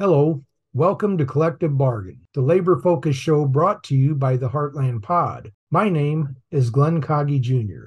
Hello, 0.00 0.44
welcome 0.74 1.18
to 1.18 1.26
Collective 1.26 1.76
Bargain, 1.76 2.20
the 2.32 2.40
labor 2.40 2.80
focused 2.80 3.18
show 3.18 3.44
brought 3.44 3.82
to 3.82 3.96
you 3.96 4.14
by 4.14 4.36
the 4.36 4.48
Heartland 4.48 5.02
Pod. 5.02 5.50
My 5.72 5.88
name 5.88 6.36
is 6.52 6.70
Glenn 6.70 7.02
Kage 7.02 7.40
Jr. 7.40 7.86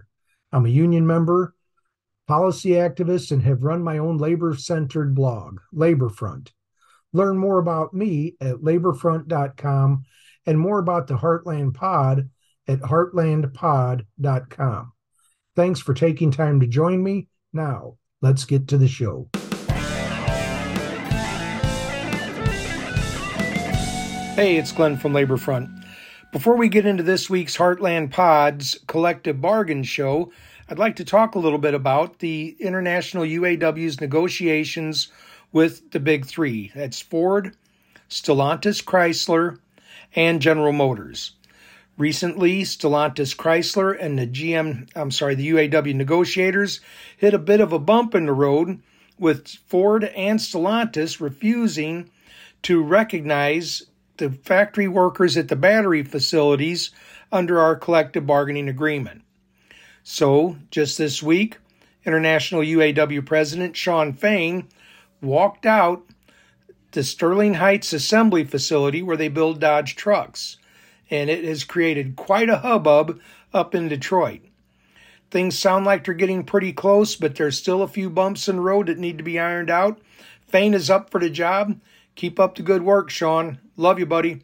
I'm 0.52 0.66
a 0.66 0.70
union 0.70 1.08
member, 1.08 1.56
policy 2.28 2.72
activist, 2.72 3.32
and 3.32 3.42
have 3.44 3.64
run 3.64 3.82
my 3.82 3.98
own 3.98 4.18
labor 4.18 4.58
centered 4.58 5.16
blog, 5.16 5.62
Laborfront. 5.74 6.50
Learn 7.14 7.38
more 7.38 7.60
about 7.60 7.94
me 7.94 8.36
at 8.42 8.58
laborfront.com 8.58 10.04
and 10.46 10.60
more 10.60 10.80
about 10.80 11.08
the 11.08 11.16
Heartland 11.16 11.76
Pod 11.76 12.30
at 12.68 12.82
heartlandpod.com. 12.82 14.92
Thanks 15.56 15.80
for 15.80 15.94
taking 15.94 16.32
time 16.32 16.60
to 16.60 16.68
join 16.68 17.02
me. 17.02 17.30
Now, 17.54 17.96
let's 18.22 18.44
get 18.44 18.68
to 18.68 18.78
the 18.78 18.90
show. 18.90 19.30
Hey, 24.36 24.56
it's 24.56 24.72
Glenn 24.72 24.96
from 24.96 25.12
Labor 25.12 25.36
Front. 25.36 25.70
Before 26.32 26.56
we 26.56 26.70
get 26.70 26.86
into 26.86 27.04
this 27.04 27.30
week's 27.30 27.58
Heartland 27.58 28.12
Pods 28.12 28.80
Collective 28.88 29.42
Bargain 29.42 29.84
Show, 29.84 30.32
I'd 30.70 30.80
like 30.80 30.96
to 30.96 31.06
talk 31.06 31.36
a 31.36 31.40
little 31.40 31.60
bit 31.60 31.74
about 31.74 32.20
the 32.20 32.56
International 32.58 33.24
UAW's 33.24 34.00
negotiations 34.00 35.10
with 35.52 35.92
the 35.92 36.00
big 36.00 36.26
three. 36.26 36.72
That's 36.74 37.02
Ford, 37.02 37.58
Stellantis 38.10 38.82
Chrysler, 38.82 39.60
and 40.16 40.42
General 40.42 40.72
Motors. 40.72 41.34
Recently, 41.98 42.62
Stellantis 42.62 43.36
Chrysler 43.36 43.98
and 44.00 44.18
the 44.18 44.28
GM, 44.28 44.90
I'm 44.96 45.12
sorry, 45.12 45.36
the 45.36 45.50
UAW 45.50 45.94
negotiators 45.94 46.80
hit 47.18 47.34
a 47.34 47.38
bit 47.38 47.60
of 47.60 47.74
a 47.74 47.80
bump 47.80 48.16
in 48.16 48.28
the 48.28 48.34
road 48.34 48.82
with 49.20 49.50
Ford 49.68 50.06
and 50.06 50.40
Stellantis 50.40 51.20
refusing 51.20 52.10
to 52.64 52.82
recognize 52.82 53.84
the 54.22 54.30
factory 54.30 54.88
workers 54.88 55.36
at 55.36 55.48
the 55.48 55.56
battery 55.56 56.04
facilities 56.04 56.92
under 57.32 57.60
our 57.60 57.76
collective 57.76 58.28
bargaining 58.28 58.70
agreement. 58.70 59.24
So, 60.04 60.58
just 60.70 61.00
this 61.00 61.24
week, 61.24 61.58
International 62.06 62.62
UAW 62.62 63.26
President 63.26 63.76
Shawn 63.76 64.14
Fain 64.14 64.68
walked 65.22 65.66
out 65.66 66.06
the 66.92 67.04
Sterling 67.04 67.56
Heights 67.56 67.94
assembly 67.94 68.44
facility 68.44 69.02
where 69.02 69.18
they 69.18 69.28
build 69.28 69.60
Dodge 69.60 69.96
trucks, 69.96 70.58
and 71.10 71.28
it 71.30 71.44
has 71.44 71.64
created 71.64 72.16
quite 72.16 72.50
a 72.50 72.58
hubbub 72.58 73.20
up 73.54 73.74
in 73.74 73.88
Detroit. 73.88 74.42
Things 75.32 75.58
sound 75.58 75.86
like 75.86 76.04
they're 76.04 76.14
getting 76.14 76.44
pretty 76.44 76.74
close, 76.74 77.16
but 77.16 77.36
there's 77.36 77.58
still 77.58 77.82
a 77.82 77.88
few 77.88 78.10
bumps 78.10 78.48
in 78.48 78.58
the 78.58 78.62
road 78.62 78.86
that 78.86 79.00
need 79.00 79.18
to 79.18 79.24
be 79.24 79.40
ironed 79.40 79.72
out. 79.72 80.00
Fain 80.48 80.76
is 80.76 80.92
up 80.92 81.10
for 81.10 81.20
the 81.20 81.30
job. 81.30 81.80
Keep 82.16 82.40
up 82.40 82.56
the 82.56 82.64
good 82.64 82.84
work, 82.84 83.10
Sean. 83.10 83.60
Love 83.78 84.00
you, 84.00 84.06
buddy. 84.06 84.42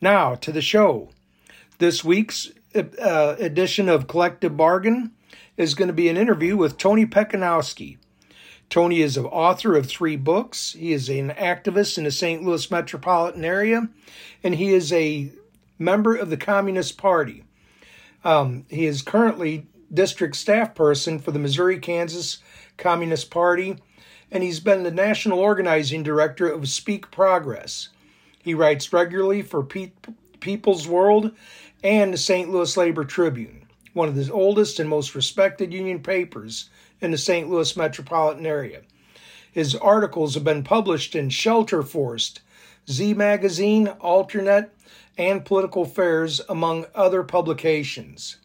Now, 0.00 0.34
to 0.36 0.52
the 0.52 0.62
show. 0.62 1.10
This 1.78 2.04
week's 2.04 2.50
uh, 2.74 3.36
edition 3.38 3.88
of 3.88 4.06
Collective 4.06 4.56
Bargain 4.56 5.12
is 5.56 5.74
going 5.74 5.88
to 5.88 5.94
be 5.94 6.08
an 6.08 6.16
interview 6.16 6.56
with 6.56 6.76
Tony 6.76 7.06
Pecinovsky. 7.06 7.98
Tony 8.68 9.00
is 9.00 9.16
an 9.16 9.26
author 9.26 9.76
of 9.76 9.86
three 9.86 10.16
books. 10.16 10.72
He 10.72 10.92
is 10.92 11.08
an 11.08 11.30
activist 11.30 11.98
in 11.98 12.04
the 12.04 12.12
St. 12.12 12.42
Louis 12.42 12.70
metropolitan 12.70 13.44
area, 13.44 13.88
and 14.44 14.54
he 14.54 14.72
is 14.72 14.92
a 14.92 15.32
member 15.78 16.14
of 16.14 16.30
the 16.30 16.36
Communist 16.36 16.96
Party. 16.96 17.44
Um, 18.22 18.64
he 18.68 18.86
is 18.86 19.02
currently 19.02 19.66
district 19.92 20.36
staff 20.36 20.74
person 20.74 21.18
for 21.18 21.32
the 21.32 21.38
Missouri 21.38 21.80
Kansas 21.80 22.38
Communist 22.76 23.30
Party, 23.30 23.76
and 24.30 24.42
he's 24.42 24.60
been 24.60 24.82
the 24.82 24.90
national 24.90 25.38
organizing 25.38 26.02
director 26.02 26.48
of 26.48 26.68
Speak 26.68 27.10
Progress. 27.10 27.88
He 28.42 28.54
writes 28.54 28.92
regularly 28.92 29.42
for 29.42 29.62
Pe- 29.62 29.92
People's 30.40 30.86
World 30.86 31.32
and 31.82 32.12
the 32.12 32.18
St. 32.18 32.50
Louis 32.50 32.76
Labor 32.76 33.04
Tribune, 33.04 33.66
one 33.92 34.08
of 34.08 34.14
the 34.14 34.32
oldest 34.32 34.78
and 34.78 34.88
most 34.88 35.14
respected 35.14 35.72
union 35.72 36.00
papers 36.00 36.70
in 37.00 37.10
the 37.10 37.18
St. 37.18 37.48
Louis 37.48 37.76
metropolitan 37.76 38.46
area. 38.46 38.82
His 39.52 39.74
articles 39.74 40.34
have 40.34 40.44
been 40.44 40.62
published 40.62 41.16
in 41.16 41.28
Shelterforce, 41.28 42.38
Z 42.88 43.14
Magazine, 43.14 43.88
Alternet, 44.00 44.70
and 45.18 45.44
Political 45.44 45.82
Affairs, 45.82 46.40
among 46.48 46.86
other 46.94 47.22
publications. 47.22 48.36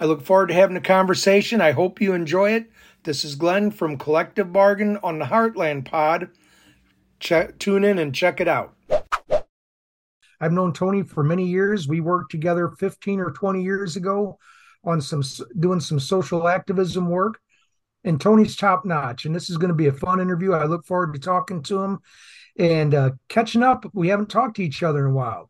I 0.00 0.04
look 0.04 0.22
forward 0.22 0.48
to 0.48 0.54
having 0.54 0.76
a 0.76 0.80
conversation. 0.80 1.60
I 1.60 1.72
hope 1.72 2.00
you 2.00 2.12
enjoy 2.12 2.52
it. 2.52 2.70
This 3.06 3.24
is 3.24 3.36
Glenn 3.36 3.70
from 3.70 3.98
Collective 3.98 4.52
Bargain 4.52 4.98
on 5.00 5.20
the 5.20 5.26
Heartland 5.26 5.84
Pod. 5.84 6.28
Check, 7.20 7.56
tune 7.60 7.84
in 7.84 8.00
and 8.00 8.12
check 8.12 8.40
it 8.40 8.48
out. 8.48 8.74
I've 10.40 10.50
known 10.50 10.72
Tony 10.72 11.04
for 11.04 11.22
many 11.22 11.46
years. 11.46 11.86
We 11.86 12.00
worked 12.00 12.32
together 12.32 12.66
15 12.68 13.20
or 13.20 13.30
20 13.30 13.62
years 13.62 13.94
ago 13.94 14.40
on 14.82 15.00
some 15.00 15.22
doing 15.56 15.78
some 15.78 16.00
social 16.00 16.48
activism 16.48 17.08
work. 17.08 17.38
And 18.02 18.20
Tony's 18.20 18.56
top 18.56 18.84
notch. 18.84 19.24
And 19.24 19.32
this 19.32 19.50
is 19.50 19.56
going 19.56 19.68
to 19.68 19.74
be 19.74 19.86
a 19.86 19.92
fun 19.92 20.18
interview. 20.18 20.54
I 20.54 20.64
look 20.64 20.84
forward 20.84 21.14
to 21.14 21.20
talking 21.20 21.62
to 21.62 21.80
him 21.80 22.00
and 22.58 22.92
uh, 22.92 23.10
catching 23.28 23.62
up. 23.62 23.86
We 23.92 24.08
haven't 24.08 24.30
talked 24.30 24.56
to 24.56 24.64
each 24.64 24.82
other 24.82 25.06
in 25.06 25.12
a 25.12 25.14
while. 25.14 25.48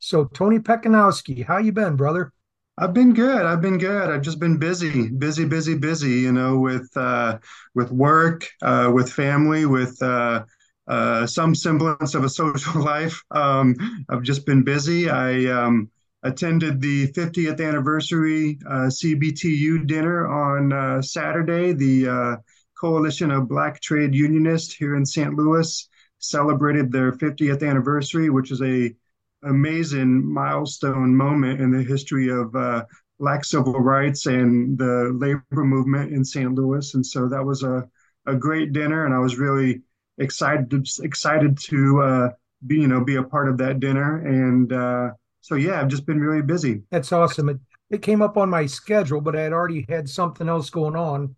So 0.00 0.26
Tony 0.26 0.58
Pecinovsky, 0.58 1.46
how 1.46 1.56
you 1.56 1.72
been, 1.72 1.96
brother? 1.96 2.34
I've 2.80 2.94
been 2.94 3.12
good. 3.12 3.44
I've 3.44 3.60
been 3.60 3.76
good. 3.76 4.08
I've 4.08 4.22
just 4.22 4.40
been 4.40 4.56
busy, 4.56 5.10
busy, 5.10 5.44
busy, 5.44 5.76
busy. 5.76 6.12
You 6.12 6.32
know, 6.32 6.58
with 6.58 6.90
uh, 6.96 7.38
with 7.74 7.92
work, 7.92 8.48
uh, 8.62 8.90
with 8.92 9.12
family, 9.12 9.66
with 9.66 10.02
uh, 10.02 10.46
uh, 10.88 11.26
some 11.26 11.54
semblance 11.54 12.14
of 12.14 12.24
a 12.24 12.28
social 12.42 12.82
life. 12.82 13.22
Um, 13.32 13.76
I've 14.08 14.22
just 14.22 14.46
been 14.46 14.64
busy. 14.64 15.10
I 15.10 15.44
um, 15.44 15.90
attended 16.22 16.80
the 16.80 17.08
50th 17.12 17.60
anniversary 17.60 18.58
uh, 18.66 18.88
CBTU 18.88 19.86
dinner 19.86 20.26
on 20.26 20.72
uh, 20.72 21.02
Saturday. 21.02 21.74
The 21.74 22.08
uh, 22.08 22.36
Coalition 22.80 23.30
of 23.30 23.46
Black 23.46 23.82
Trade 23.82 24.14
Unionists 24.14 24.72
here 24.72 24.96
in 24.96 25.04
St. 25.04 25.34
Louis 25.34 25.86
celebrated 26.18 26.90
their 26.90 27.12
50th 27.12 27.62
anniversary, 27.68 28.30
which 28.30 28.50
is 28.50 28.62
a 28.62 28.94
amazing 29.42 30.32
milestone 30.32 31.14
moment 31.14 31.60
in 31.60 31.70
the 31.70 31.82
history 31.82 32.28
of 32.28 32.54
uh, 32.54 32.84
Black 33.18 33.44
civil 33.44 33.80
rights 33.80 34.26
and 34.26 34.78
the 34.78 35.16
labor 35.18 35.64
movement 35.64 36.12
in 36.12 36.24
St. 36.24 36.54
Louis. 36.54 36.94
And 36.94 37.04
so 37.04 37.28
that 37.28 37.44
was 37.44 37.62
a, 37.62 37.88
a 38.26 38.34
great 38.34 38.72
dinner, 38.72 39.04
and 39.04 39.14
I 39.14 39.18
was 39.18 39.36
really 39.36 39.82
excited 40.18 40.70
to, 40.70 41.02
excited 41.02 41.58
to 41.58 42.02
uh, 42.02 42.28
be 42.66 42.76
you 42.76 42.88
know 42.88 43.02
be 43.02 43.16
a 43.16 43.22
part 43.22 43.48
of 43.48 43.58
that 43.58 43.80
dinner 43.80 44.18
and 44.26 44.72
uh, 44.72 45.10
so 45.40 45.54
yeah 45.54 45.80
i've 45.80 45.88
just 45.88 46.06
been 46.06 46.20
really 46.20 46.42
busy 46.42 46.82
that's 46.90 47.12
awesome 47.12 47.48
it, 47.48 47.58
it 47.88 48.02
came 48.02 48.22
up 48.22 48.36
on 48.36 48.50
my 48.50 48.66
schedule 48.66 49.20
but 49.20 49.34
i 49.34 49.40
had 49.40 49.52
already 49.52 49.84
had 49.88 50.08
something 50.08 50.48
else 50.48 50.70
going 50.70 50.96
on 50.96 51.34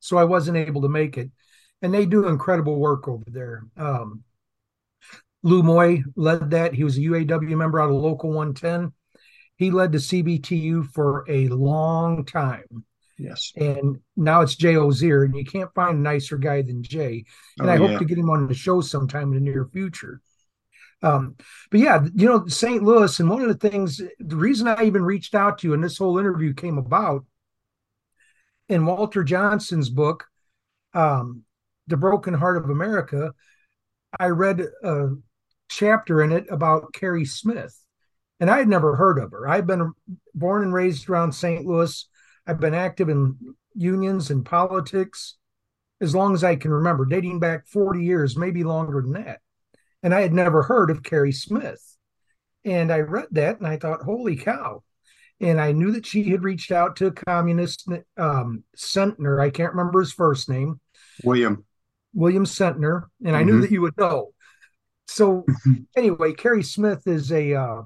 so 0.00 0.16
i 0.16 0.24
wasn't 0.24 0.56
able 0.56 0.82
to 0.82 0.88
make 0.88 1.16
it 1.16 1.30
and 1.82 1.94
they 1.94 2.06
do 2.06 2.26
incredible 2.26 2.78
work 2.78 3.06
over 3.08 3.24
there 3.28 3.64
um, 3.76 4.22
Lew 5.44 5.62
Moye 5.62 6.02
led 6.16 6.50
that 6.50 6.74
he 6.74 6.82
was 6.82 6.96
a 6.96 7.00
uaw 7.00 7.56
member 7.56 7.80
out 7.80 7.90
of 7.90 7.96
local 7.96 8.30
110 8.30 8.92
he 9.56 9.70
led 9.70 9.92
the 9.92 9.98
cbtu 9.98 10.84
for 10.92 11.24
a 11.28 11.48
long 11.48 12.24
time 12.24 12.84
Yes. 13.18 13.52
And 13.56 14.00
now 14.16 14.40
it's 14.40 14.56
Jay 14.56 14.76
Ozier, 14.76 15.24
and 15.24 15.36
you 15.36 15.44
can't 15.44 15.72
find 15.74 15.98
a 15.98 16.00
nicer 16.00 16.36
guy 16.36 16.62
than 16.62 16.82
Jay. 16.82 17.24
And 17.58 17.68
oh, 17.68 17.72
I 17.72 17.76
hope 17.76 17.98
to 17.98 18.04
get 18.04 18.18
him 18.18 18.30
on 18.30 18.46
the 18.48 18.54
show 18.54 18.80
sometime 18.80 19.32
in 19.32 19.34
the 19.34 19.50
near 19.50 19.68
future. 19.72 20.20
Um, 21.02 21.36
but 21.70 21.80
yeah, 21.80 22.04
you 22.14 22.26
know, 22.26 22.46
St. 22.46 22.82
Louis, 22.82 23.20
and 23.20 23.28
one 23.28 23.42
of 23.42 23.48
the 23.48 23.68
things, 23.68 24.00
the 24.18 24.36
reason 24.36 24.66
I 24.66 24.84
even 24.84 25.04
reached 25.04 25.34
out 25.34 25.58
to 25.58 25.68
you 25.68 25.74
and 25.74 25.84
this 25.84 25.98
whole 25.98 26.18
interview 26.18 26.54
came 26.54 26.78
about 26.78 27.24
in 28.68 28.86
Walter 28.86 29.22
Johnson's 29.22 29.90
book, 29.90 30.24
um, 30.94 31.42
The 31.88 31.98
Broken 31.98 32.34
Heart 32.34 32.64
of 32.64 32.70
America, 32.70 33.34
I 34.18 34.28
read 34.28 34.66
a 34.82 35.10
chapter 35.74 36.22
in 36.22 36.32
it 36.32 36.46
about 36.50 36.92
Carrie 36.92 37.24
Smith. 37.24 37.78
And 38.40 38.50
I 38.50 38.58
had 38.58 38.68
never 38.68 38.96
heard 38.96 39.18
of 39.18 39.30
her. 39.30 39.48
I've 39.48 39.66
been 39.66 39.92
born 40.34 40.62
and 40.62 40.74
raised 40.74 41.08
around 41.08 41.32
St. 41.32 41.64
Louis 41.64 42.06
I've 42.46 42.60
been 42.60 42.74
active 42.74 43.08
in 43.08 43.36
unions 43.74 44.30
and 44.30 44.44
politics 44.44 45.36
as 46.00 46.14
long 46.14 46.34
as 46.34 46.44
I 46.44 46.56
can 46.56 46.70
remember, 46.70 47.06
dating 47.06 47.40
back 47.40 47.66
40 47.66 48.04
years, 48.04 48.36
maybe 48.36 48.64
longer 48.64 49.00
than 49.00 49.12
that. 49.12 49.40
And 50.02 50.14
I 50.14 50.20
had 50.20 50.34
never 50.34 50.62
heard 50.62 50.90
of 50.90 51.02
Carrie 51.02 51.32
Smith. 51.32 51.96
And 52.64 52.92
I 52.92 53.00
read 53.00 53.28
that 53.32 53.58
and 53.58 53.66
I 53.66 53.78
thought, 53.78 54.02
holy 54.02 54.36
cow. 54.36 54.82
And 55.40 55.60
I 55.60 55.72
knew 55.72 55.92
that 55.92 56.06
she 56.06 56.30
had 56.30 56.44
reached 56.44 56.70
out 56.70 56.96
to 56.96 57.06
a 57.06 57.12
communist 57.12 57.88
um, 58.16 58.64
Sentner. 58.76 59.40
I 59.40 59.50
can't 59.50 59.72
remember 59.72 60.00
his 60.00 60.12
first 60.12 60.48
name. 60.48 60.80
William. 61.22 61.64
William 62.12 62.44
Sentner. 62.44 63.04
And 63.24 63.34
I 63.34 63.40
mm-hmm. 63.40 63.50
knew 63.50 63.60
that 63.62 63.70
you 63.70 63.80
would 63.80 63.96
know. 63.96 64.33
So, 65.06 65.44
anyway, 65.96 66.32
Carrie 66.32 66.62
Smith 66.62 67.06
is 67.06 67.30
a, 67.30 67.54
uh, 67.54 67.82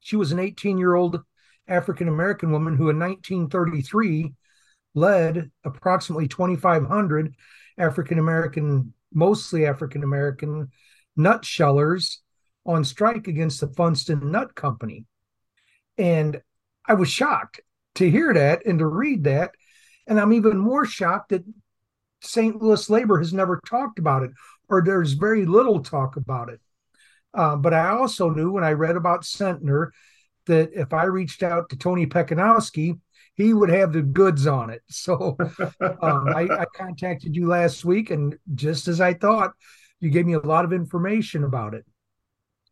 she 0.00 0.16
was 0.16 0.32
an 0.32 0.38
18 0.38 0.78
year 0.78 0.94
old 0.94 1.22
African 1.66 2.08
American 2.08 2.50
woman 2.52 2.76
who 2.76 2.90
in 2.90 2.98
1933 2.98 4.34
led 4.94 5.50
approximately 5.64 6.28
2,500 6.28 7.34
African 7.76 8.18
American 8.18 8.92
mostly 9.12 9.66
African 9.66 10.02
American 10.02 10.70
nutshellers 11.18 12.18
on 12.66 12.84
strike 12.84 13.26
against 13.26 13.60
the 13.60 13.66
Funsten 13.68 14.22
Nut 14.22 14.54
Company. 14.54 15.06
And 15.96 16.40
I 16.86 16.94
was 16.94 17.08
shocked 17.08 17.60
to 17.96 18.10
hear 18.10 18.32
that 18.34 18.66
and 18.66 18.78
to 18.78 18.86
read 18.86 19.24
that. 19.24 19.52
And 20.06 20.20
I'm 20.20 20.32
even 20.32 20.58
more 20.58 20.86
shocked 20.86 21.30
that 21.30 21.44
St. 22.20 22.60
Louis 22.60 22.90
labor 22.90 23.18
has 23.18 23.32
never 23.32 23.60
talked 23.66 23.98
about 23.98 24.22
it, 24.22 24.30
or 24.68 24.82
there's 24.82 25.12
very 25.12 25.46
little 25.46 25.82
talk 25.82 26.16
about 26.16 26.50
it. 26.50 26.60
Uh, 27.34 27.56
but 27.56 27.74
I 27.74 27.90
also 27.90 28.30
knew 28.30 28.52
when 28.52 28.64
I 28.64 28.72
read 28.72 28.96
about 28.96 29.22
Sentner 29.22 29.90
that 30.46 30.70
if 30.72 30.92
I 30.92 31.04
reached 31.04 31.42
out 31.42 31.68
to 31.68 31.76
Tony 31.76 32.06
Pecinovsky, 32.06 32.98
he 33.34 33.54
would 33.54 33.70
have 33.70 33.92
the 33.92 34.02
goods 34.02 34.46
on 34.46 34.70
it. 34.70 34.82
So 34.88 35.36
um, 35.80 36.28
I, 36.28 36.48
I, 36.50 36.64
contacted 36.74 37.36
you 37.36 37.46
last 37.46 37.84
week, 37.84 38.10
and 38.10 38.36
just 38.54 38.88
as 38.88 39.00
I 39.00 39.14
thought, 39.14 39.52
you 40.00 40.10
gave 40.10 40.26
me 40.26 40.32
a 40.32 40.40
lot 40.40 40.64
of 40.64 40.72
information 40.72 41.44
about 41.44 41.74
it. 41.74 41.84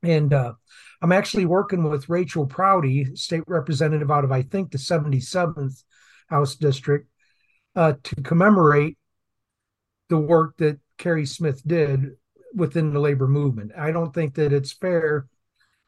And 0.02 0.32
uh, 0.32 0.54
I'm 1.00 1.12
actually 1.12 1.46
working 1.46 1.84
with 1.84 2.08
Rachel 2.08 2.46
Proudie, 2.46 3.14
state 3.16 3.44
representative 3.46 4.10
out 4.10 4.24
of, 4.24 4.32
I 4.32 4.42
think, 4.42 4.70
the 4.70 4.78
77th 4.78 5.82
House 6.28 6.56
District, 6.56 7.08
uh, 7.74 7.94
to 8.02 8.16
commemorate 8.22 8.98
the 10.08 10.18
work 10.18 10.56
that 10.58 10.78
Carrie 10.98 11.26
Smith 11.26 11.62
did 11.66 12.16
within 12.54 12.92
the 12.92 13.00
labor 13.00 13.28
movement. 13.28 13.72
I 13.76 13.90
don't 13.92 14.14
think 14.14 14.34
that 14.34 14.52
it's 14.52 14.72
fair 14.72 15.26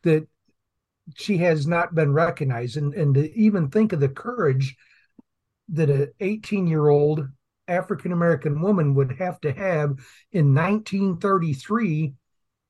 that 0.03 0.27
she 1.17 1.39
has 1.39 1.67
not 1.67 1.95
been 1.95 2.13
recognized 2.13 2.77
and, 2.77 2.95
and 2.95 3.15
to 3.15 3.33
even 3.35 3.71
think 3.71 3.93
of 3.93 4.01
the 4.01 4.09
courage 4.09 4.77
that 5.71 5.91
an 5.91 6.13
18 6.21 6.67
year 6.67 6.89
old 6.89 7.27
African 7.67 8.13
American 8.13 8.61
woman 8.61 8.95
would 8.95 9.17
have 9.19 9.41
to 9.43 9.53
have 9.53 9.91
in 10.33 10.55
1933 10.55 12.15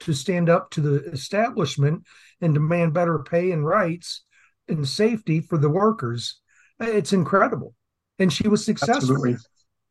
to 0.00 0.12
stand 0.12 0.48
up 0.48 0.70
to 0.70 0.80
the 0.80 1.04
establishment 1.10 2.04
and 2.40 2.54
demand 2.54 2.94
better 2.94 3.18
pay 3.18 3.50
and 3.50 3.64
rights 3.64 4.24
and 4.68 4.86
safety 4.86 5.40
for 5.40 5.58
the 5.58 5.70
workers. 5.70 6.40
It's 6.80 7.12
incredible. 7.12 7.74
And 8.18 8.32
she 8.32 8.48
was 8.48 8.64
successful. 8.64 8.96
Absolutely. 8.96 9.36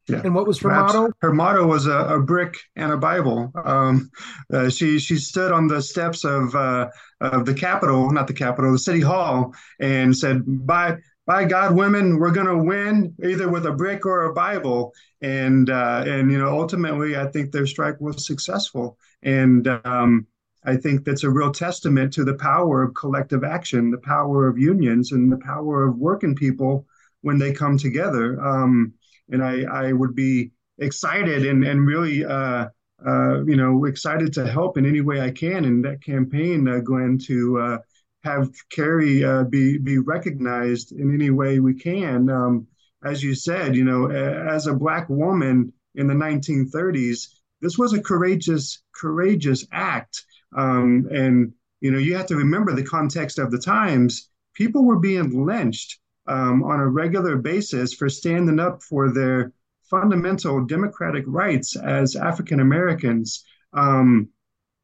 Yeah. 0.07 0.21
And 0.23 0.33
what 0.33 0.47
was 0.47 0.59
her 0.59 0.69
Perhaps 0.69 0.93
motto? 0.93 1.11
Her 1.19 1.33
motto 1.33 1.67
was 1.67 1.85
a, 1.85 2.15
a 2.15 2.19
brick 2.19 2.57
and 2.75 2.91
a 2.91 2.97
Bible. 2.97 3.51
Um, 3.65 4.09
uh, 4.53 4.69
she 4.69 4.99
she 4.99 5.17
stood 5.17 5.51
on 5.51 5.67
the 5.67 5.81
steps 5.81 6.23
of 6.23 6.55
uh, 6.55 6.89
of 7.19 7.45
the 7.45 7.53
Capitol, 7.53 8.09
not 8.11 8.27
the 8.27 8.33
Capitol, 8.33 8.71
the 8.71 8.79
City 8.79 9.01
Hall, 9.01 9.53
and 9.79 10.15
said, 10.15 10.43
"By 10.45 10.97
by 11.25 11.43
God, 11.43 11.75
women, 11.75 12.19
we're 12.19 12.31
going 12.31 12.47
to 12.47 12.57
win 12.57 13.13
either 13.21 13.49
with 13.49 13.65
a 13.65 13.73
brick 13.73 14.05
or 14.05 14.25
a 14.25 14.33
Bible." 14.33 14.93
And 15.21 15.69
uh, 15.69 16.03
and 16.07 16.31
you 16.31 16.37
know, 16.37 16.57
ultimately, 16.57 17.17
I 17.17 17.27
think 17.27 17.51
their 17.51 17.67
strike 17.67 17.99
was 17.99 18.25
successful, 18.25 18.97
and 19.23 19.67
um, 19.83 20.25
I 20.63 20.77
think 20.77 21.03
that's 21.03 21.23
a 21.23 21.29
real 21.29 21.51
testament 21.51 22.13
to 22.13 22.23
the 22.23 22.35
power 22.35 22.83
of 22.83 22.93
collective 22.93 23.43
action, 23.43 23.91
the 23.91 23.97
power 23.97 24.47
of 24.47 24.57
unions, 24.57 25.11
and 25.11 25.31
the 25.31 25.37
power 25.37 25.87
of 25.87 25.97
working 25.97 26.35
people 26.35 26.85
when 27.21 27.39
they 27.39 27.51
come 27.51 27.77
together. 27.77 28.39
Um, 28.41 28.93
and 29.29 29.43
I, 29.43 29.63
I 29.63 29.93
would 29.93 30.15
be 30.15 30.51
excited 30.79 31.45
and, 31.45 31.63
and 31.63 31.85
really, 31.87 32.25
uh, 32.25 32.67
uh, 33.05 33.43
you 33.45 33.55
know, 33.55 33.85
excited 33.85 34.33
to 34.33 34.47
help 34.47 34.77
in 34.77 34.85
any 34.85 35.01
way 35.01 35.21
I 35.21 35.31
can 35.31 35.65
in 35.65 35.81
that 35.83 36.03
campaign, 36.03 36.67
uh, 36.67 36.79
Glenn, 36.79 37.19
to 37.25 37.59
uh, 37.59 37.77
have 38.23 38.49
Carrie 38.69 39.23
uh, 39.23 39.43
be 39.43 39.77
be 39.77 39.99
recognized 39.99 40.91
in 40.91 41.13
any 41.13 41.29
way 41.29 41.59
we 41.59 41.75
can. 41.75 42.29
Um, 42.29 42.67
as 43.03 43.23
you 43.23 43.35
said, 43.35 43.75
you 43.75 43.83
know, 43.83 44.09
as 44.09 44.65
a 44.65 44.73
black 44.73 45.07
woman 45.09 45.71
in 45.93 46.07
the 46.07 46.13
1930s, 46.15 47.27
this 47.61 47.77
was 47.77 47.93
a 47.93 48.01
courageous, 48.01 48.81
courageous 48.93 49.65
act. 49.71 50.23
Um, 50.55 51.07
and 51.11 51.53
you 51.81 51.91
know, 51.91 51.99
you 51.99 52.15
have 52.15 52.27
to 52.27 52.35
remember 52.35 52.73
the 52.73 52.83
context 52.83 53.37
of 53.37 53.51
the 53.51 53.59
times. 53.59 54.29
People 54.55 54.85
were 54.85 54.99
being 54.99 55.45
lynched 55.45 55.99
um, 56.27 56.63
on 56.63 56.79
a 56.79 56.87
regular 56.87 57.37
basis 57.37 57.93
for 57.93 58.09
standing 58.09 58.59
up 58.59 58.83
for 58.83 59.11
their 59.11 59.53
fundamental 59.89 60.65
democratic 60.65 61.23
rights 61.27 61.75
as 61.75 62.15
African 62.15 62.59
Americans. 62.59 63.45
Um, 63.73 64.29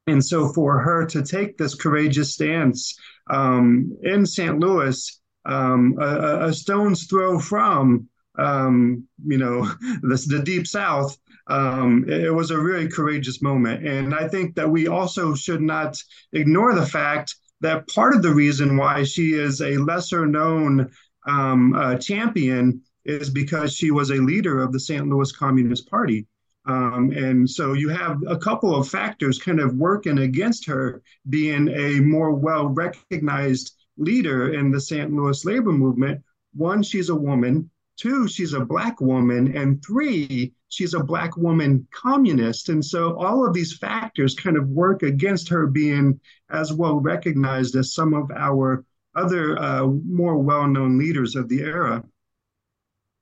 and 0.08 0.24
so 0.24 0.50
for 0.50 0.80
her 0.80 1.06
to 1.08 1.24
take 1.24 1.58
this 1.58 1.76
courageous 1.76 2.34
stance 2.34 2.98
um, 3.30 3.98
in 4.04 4.26
St. 4.26 4.60
Louis, 4.60 5.22
um, 5.46 5.98
a, 6.00 6.48
a, 6.48 6.54
stone's 6.54 7.06
throw 7.06 7.40
from, 7.40 8.08
um, 8.38 9.08
you 9.26 9.38
know, 9.38 9.64
the, 10.02 10.26
the 10.28 10.42
deep 10.44 10.68
South, 10.68 11.18
um, 11.48 12.06
it 12.08 12.34
was 12.34 12.52
a 12.52 12.60
really 12.60 12.88
courageous 12.88 13.42
moment. 13.42 13.86
And 13.86 14.16
I 14.16 14.28
think 14.28 14.56
that 14.56 14.70
we 14.70 14.88
also 14.88 15.36
should 15.36 15.62
not 15.62 16.02
ignore 16.32 16.74
the 16.74 16.86
fact 16.86 17.36
that 17.62 17.88
part 17.88 18.14
of 18.14 18.22
the 18.22 18.34
reason 18.34 18.78
why 18.78 19.04
she 19.04 19.34
is 19.34 19.62
a 19.62 19.78
lesser 19.78 20.26
known 20.26 20.92
um, 21.28 21.74
uh, 21.74 21.96
champion 21.96 22.82
is 23.06 23.30
because 23.30 23.74
she 23.74 23.92
was 23.92 24.10
a 24.10 24.16
leader 24.16 24.62
of 24.62 24.72
the 24.72 24.80
St. 24.80 25.08
Louis 25.08 25.32
Communist 25.32 25.90
Party. 25.90 26.28
Um, 26.66 27.12
and 27.12 27.50
so 27.50 27.74
you 27.74 27.90
have 27.90 28.22
a 28.28 28.38
couple 28.38 28.74
of 28.76 28.88
factors 28.88 29.38
kind 29.38 29.60
of 29.60 29.76
working 29.76 30.20
against 30.20 30.66
her 30.68 31.02
being 31.30 31.68
a 31.68 32.00
more 32.00 32.34
well 32.34 32.68
recognized 32.70 33.76
leader 33.98 34.54
in 34.54 34.72
the 34.72 34.80
St. 34.80 35.12
Louis 35.12 35.44
labor 35.46 35.74
movement. 35.74 36.24
One, 36.54 36.82
she's 36.84 37.10
a 37.10 37.16
woman. 37.16 37.70
Two, 37.98 38.28
she's 38.28 38.54
a 38.54 38.66
black 38.66 39.02
woman. 39.02 39.56
And 39.56 39.84
three, 39.86 40.54
she's 40.70 40.94
a 40.94 41.04
black 41.04 41.36
woman 41.38 41.86
communist. 41.92 42.70
And 42.70 42.84
so 42.84 43.18
all 43.18 43.46
of 43.46 43.54
these 43.54 43.78
factors 43.78 44.34
kind 44.34 44.58
of 44.58 44.70
work 44.70 45.04
against 45.04 45.50
her 45.50 45.68
being 45.68 46.20
as 46.50 46.72
well 46.72 47.00
recognized 47.00 47.76
as 47.76 47.94
some 47.94 48.14
of 48.14 48.32
our 48.32 48.86
other 49.16 49.58
uh, 49.58 49.86
more 49.86 50.38
well-known 50.38 50.98
leaders 50.98 51.36
of 51.36 51.50
the 51.50 51.62
era. 51.62 52.04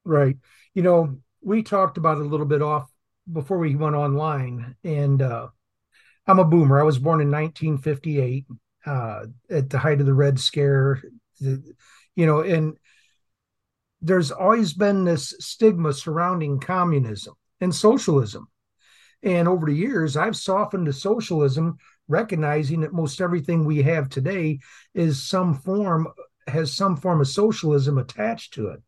Right. 0.03 0.38
You 0.73 0.83
know, 0.83 1.17
we 1.41 1.63
talked 1.63 1.97
about 1.97 2.17
it 2.17 2.25
a 2.25 2.29
little 2.29 2.45
bit 2.45 2.61
off 2.61 2.89
before 3.31 3.57
we 3.57 3.75
went 3.75 3.95
online, 3.95 4.75
and 4.83 5.21
uh, 5.21 5.47
I'm 6.27 6.39
a 6.39 6.45
boomer. 6.45 6.79
I 6.79 6.83
was 6.83 6.99
born 6.99 7.21
in 7.21 7.31
1958 7.31 8.45
uh, 8.85 9.25
at 9.49 9.69
the 9.69 9.77
height 9.77 9.99
of 9.99 10.05
the 10.05 10.13
Red 10.13 10.39
Scare. 10.39 11.01
The, 11.39 11.63
you 12.15 12.25
know, 12.25 12.41
and 12.41 12.77
there's 14.01 14.31
always 14.31 14.73
been 14.73 15.03
this 15.03 15.35
stigma 15.39 15.93
surrounding 15.93 16.59
communism 16.59 17.35
and 17.59 17.73
socialism. 17.73 18.47
And 19.23 19.47
over 19.47 19.67
the 19.67 19.75
years, 19.75 20.17
I've 20.17 20.35
softened 20.35 20.88
to 20.88 20.93
socialism 20.93 21.77
recognizing 22.11 22.81
that 22.81 22.93
most 22.93 23.21
everything 23.21 23.65
we 23.65 23.81
have 23.81 24.09
today 24.09 24.59
is 24.93 25.21
some 25.21 25.55
form 25.55 26.07
has 26.47 26.74
some 26.74 26.97
form 26.97 27.21
of 27.21 27.27
socialism 27.27 27.97
attached 27.97 28.53
to 28.53 28.67
it 28.67 28.81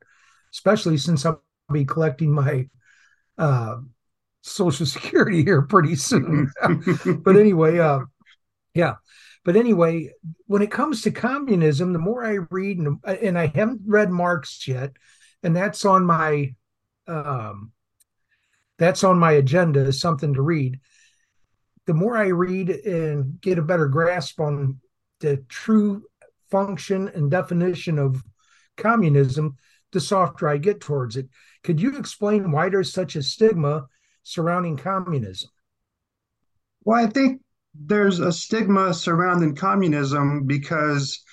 especially 0.54 0.98
since 0.98 1.26
i'll 1.26 1.44
be 1.72 1.86
collecting 1.86 2.32
my 2.32 2.68
uh, 3.38 3.78
social 4.42 4.86
security 4.96 5.44
here 5.44 5.62
pretty 5.62 5.96
soon. 5.96 6.52
But 7.24 7.36
anyway 7.36 7.80
uh, 7.80 8.02
yeah. 8.74 8.96
But 9.46 9.56
anyway 9.56 10.12
when 10.48 10.62
it 10.62 10.72
comes 10.72 11.02
to 11.02 11.12
communism 11.12 11.94
the 11.94 12.00
more 12.00 12.24
i 12.24 12.38
read 12.50 12.78
and, 12.78 12.98
and 13.06 13.38
i 13.38 13.48
haven't 13.48 13.82
read 13.86 14.10
marx 14.10 14.68
yet 14.68 14.94
and 15.42 15.56
that's 15.56 15.84
on 15.84 16.06
my 16.06 16.54
um, 17.08 17.74
that's 18.78 19.04
on 19.04 19.20
my 19.20 19.34
agenda 19.34 19.82
is 19.82 20.00
something 20.00 20.34
to 20.34 20.42
read 20.42 20.80
the 21.86 21.94
more 21.94 22.16
I 22.18 22.28
read 22.28 22.70
and 22.70 23.40
get 23.42 23.58
a 23.58 23.64
better 23.64 23.88
grasp 23.88 24.40
on 24.40 24.80
the 25.20 25.38
true 25.50 26.04
function 26.50 27.10
and 27.10 27.32
definition 27.32 28.00
of 28.00 28.24
communism, 28.78 29.58
the 29.92 30.00
softer 30.00 30.48
I 30.48 30.58
get 30.58 30.82
towards 30.82 31.18
it. 31.18 31.28
Could 31.64 31.82
you 31.82 31.98
explain 31.98 32.52
why 32.52 32.70
there's 32.70 32.92
such 32.92 33.16
a 33.16 33.24
stigma 33.24 33.88
surrounding 34.24 34.78
communism? 34.78 35.50
Well, 36.84 37.04
I 37.04 37.08
think 37.08 37.42
there's 37.74 38.20
a 38.20 38.32
stigma 38.32 38.94
surrounding 38.94 39.56
communism 39.56 40.46
because, 40.46 41.24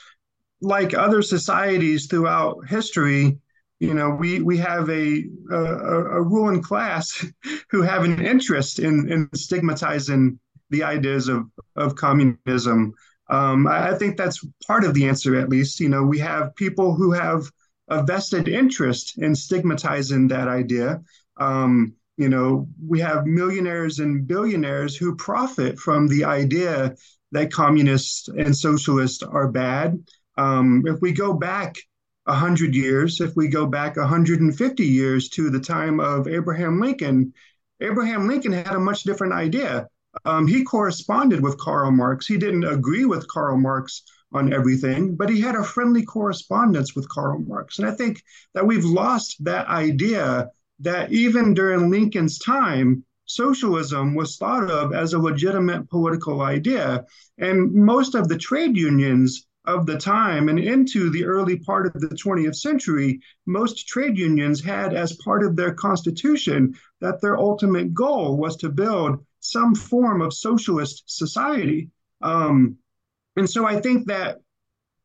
like 0.61 0.95
other 0.95 1.23
societies 1.23 2.07
throughout 2.07 2.69
history, 2.69 3.39
you 3.81 3.95
know, 3.95 4.11
we 4.11 4.43
we 4.43 4.59
have 4.59 4.89
a 4.91 5.25
a, 5.51 5.57
a 5.57 6.23
ruling 6.23 6.63
class 6.63 7.27
who 7.71 7.83
have 7.83 8.05
an 8.05 8.25
interest 8.25 8.79
in 8.79 9.11
in 9.11 9.29
stigmatizing 9.35 10.39
the 10.69 10.85
ideas 10.85 11.29
of 11.29 11.47
of 11.77 11.97
communism. 11.97 12.93
Um, 13.29 13.67
I, 13.69 13.95
think 13.95 14.17
that's 14.17 14.45
part 14.67 14.83
of 14.83 14.93
the 14.93 15.07
answer, 15.07 15.37
at 15.37 15.49
least. 15.49 15.79
You 15.79 15.89
know, 15.89 16.03
we 16.03 16.19
have 16.19 16.55
people 16.57 16.95
who 16.95 17.13
have 17.13 17.45
a 17.89 18.03
vested 18.03 18.49
interest 18.49 19.19
in 19.19 19.37
stigmatizing 19.37 20.29
that 20.29 20.49
idea. 20.49 21.01
Um, 21.37 21.95
you 22.17 22.29
know, 22.29 22.69
we 22.85 22.99
have 23.01 23.27
millionaires 23.27 24.01
and 24.01 24.27
billionaires 24.27 24.97
who 24.97 25.15
profit 25.15 25.79
from 25.79 26.09
the 26.09 26.25
idea 26.25 26.97
that 27.31 27.53
communists 27.53 28.27
and 28.29 28.55
socialists 28.55 29.23
are 29.23 29.49
bad. 29.49 30.05
Um, 30.37 30.83
if 30.87 31.01
we 31.01 31.13
go 31.13 31.33
back 31.33 31.77
100 32.25 32.75
years, 32.75 33.21
if 33.21 33.35
we 33.37 33.49
go 33.49 33.67
back 33.67 33.97
150 33.97 34.85
years 34.85 35.29
to 35.31 35.51
the 35.51 35.61
time 35.61 36.01
of 36.01 36.29
Abraham 36.29 36.81
Lincoln, 36.81 37.33
Abraham 37.81 38.29
Lincoln 38.29 38.53
had 38.53 38.75
a 38.75 38.81
much 38.81 39.05
different 39.05 39.33
idea. 39.33 39.89
Um, 40.25 40.47
he 40.47 40.65
corresponded 40.65 41.41
with 41.41 41.59
Karl 41.59 41.91
Marx. 41.91 42.27
He 42.27 42.37
didn't 42.37 42.65
agree 42.65 43.05
with 43.05 43.29
Karl 43.29 43.57
Marx 43.57 44.03
on 44.33 44.53
everything, 44.53 45.17
but 45.17 45.31
he 45.31 45.41
had 45.41 45.55
a 45.55 45.65
friendly 45.65 46.05
correspondence 46.05 46.95
with 46.95 47.09
Karl 47.09 47.39
Marx. 47.39 47.79
And 47.79 47.89
I 47.89 47.93
think 47.93 48.23
that 48.55 48.67
we've 48.67 48.85
lost 48.85 49.43
that 49.45 49.67
idea 49.69 50.51
that 50.81 51.13
even 51.13 51.55
during 51.55 51.91
Lincoln's 51.91 52.39
time, 52.39 53.05
socialism 53.27 54.15
was 54.15 54.37
thought 54.37 54.71
of 54.71 54.93
as 54.93 55.13
a 55.13 55.19
legitimate 55.19 55.89
political 55.89 56.43
idea. 56.43 57.05
And 57.39 57.73
most 57.73 58.15
of 58.15 58.29
the 58.29 58.39
trade 58.39 58.77
unions 58.77 59.47
of 59.67 59.87
the 59.87 59.99
time 59.99 60.49
and 60.49 60.59
into 60.59 61.11
the 61.11 61.25
early 61.25 61.59
part 61.59 61.87
of 61.87 61.93
the 62.01 62.09
20th 62.09 62.57
century, 62.57 63.21
most 63.47 63.87
trade 63.87 64.17
unions 64.17 64.63
had 64.63 64.95
as 64.95 65.17
part 65.25 65.45
of 65.45 65.55
their 65.55 65.75
constitution 65.75 66.75
that 67.01 67.21
their 67.21 67.37
ultimate 67.37 67.93
goal 67.93 68.37
was 68.37 68.57
to 68.57 68.69
build 68.69 69.25
some 69.41 69.75
form 69.75 70.21
of 70.23 70.33
socialist 70.33 71.05
society. 71.07 71.91
Um, 72.23 72.77
and 73.37 73.49
so 73.49 73.67
I 73.67 73.81
think 73.81 74.07
that 74.07 74.39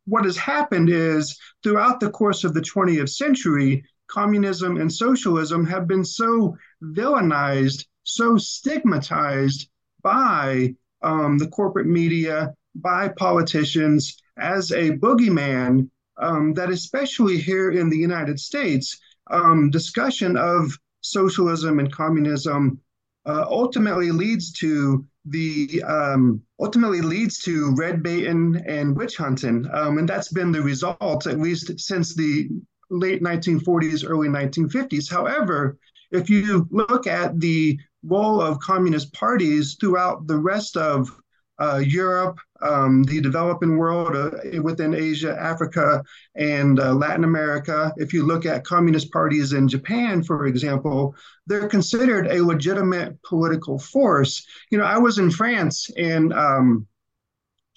what 0.05 0.25
has 0.25 0.37
happened 0.37 0.89
is 0.89 1.37
throughout 1.63 1.99
the 1.99 2.09
course 2.09 2.43
of 2.43 2.53
the 2.53 2.61
20th 2.61 3.09
century, 3.09 3.83
communism 4.07 4.77
and 4.77 4.91
socialism 4.91 5.65
have 5.65 5.87
been 5.87 6.05
so 6.05 6.55
villainized, 6.81 7.85
so 8.03 8.37
stigmatized 8.37 9.69
by 10.01 10.75
um, 11.01 11.37
the 11.37 11.47
corporate 11.47 11.87
media, 11.87 12.53
by 12.75 13.07
politicians 13.07 14.21
as 14.37 14.71
a 14.71 14.91
boogeyman 14.91 15.89
um, 16.17 16.53
that, 16.53 16.69
especially 16.69 17.37
here 17.37 17.71
in 17.71 17.89
the 17.89 17.97
United 17.97 18.39
States, 18.39 18.97
um, 19.31 19.69
discussion 19.69 20.37
of 20.37 20.77
socialism 21.01 21.79
and 21.79 21.91
communism 21.91 22.79
uh, 23.25 23.45
ultimately 23.49 24.11
leads 24.11 24.51
to 24.51 25.05
the 25.25 25.81
um, 25.83 26.41
ultimately 26.59 27.01
leads 27.01 27.39
to 27.39 27.73
red 27.75 28.03
baiting 28.03 28.61
and 28.67 28.95
witch 28.95 29.17
hunting, 29.17 29.67
um, 29.73 29.97
and 29.97 30.07
that's 30.07 30.31
been 30.31 30.51
the 30.51 30.61
result 30.61 31.25
at 31.25 31.39
least 31.39 31.79
since 31.79 32.15
the 32.15 32.47
late 32.91 33.23
1940s, 33.23 34.07
early 34.07 34.27
1950s. 34.27 35.09
However, 35.09 35.77
if 36.11 36.29
you 36.29 36.67
look 36.69 37.07
at 37.07 37.39
the 37.39 37.79
role 38.03 38.39
of 38.39 38.59
communist 38.59 39.11
parties 39.13 39.75
throughout 39.79 40.27
the 40.27 40.37
rest 40.37 40.77
of 40.77 41.09
uh, 41.57 41.81
Europe, 41.83 42.39
um, 42.65 43.03
the 43.03 43.21
developing 43.21 43.77
world 43.77 44.15
uh, 44.15 44.61
within 44.61 44.93
Asia, 44.93 45.37
Africa, 45.39 46.03
and 46.35 46.79
uh, 46.79 46.93
Latin 46.93 47.23
America. 47.23 47.93
If 47.97 48.13
you 48.13 48.25
look 48.25 48.45
at 48.45 48.65
communist 48.65 49.11
parties 49.11 49.53
in 49.53 49.67
Japan, 49.67 50.23
for 50.23 50.47
example, 50.47 51.15
they're 51.47 51.67
considered 51.67 52.27
a 52.27 52.43
legitimate 52.43 53.21
political 53.23 53.77
force. 53.77 54.45
You 54.71 54.79
know, 54.79 54.85
I 54.85 54.97
was 54.97 55.19
in 55.19 55.29
France 55.29 55.89
in 55.95 56.33
um, 56.33 56.87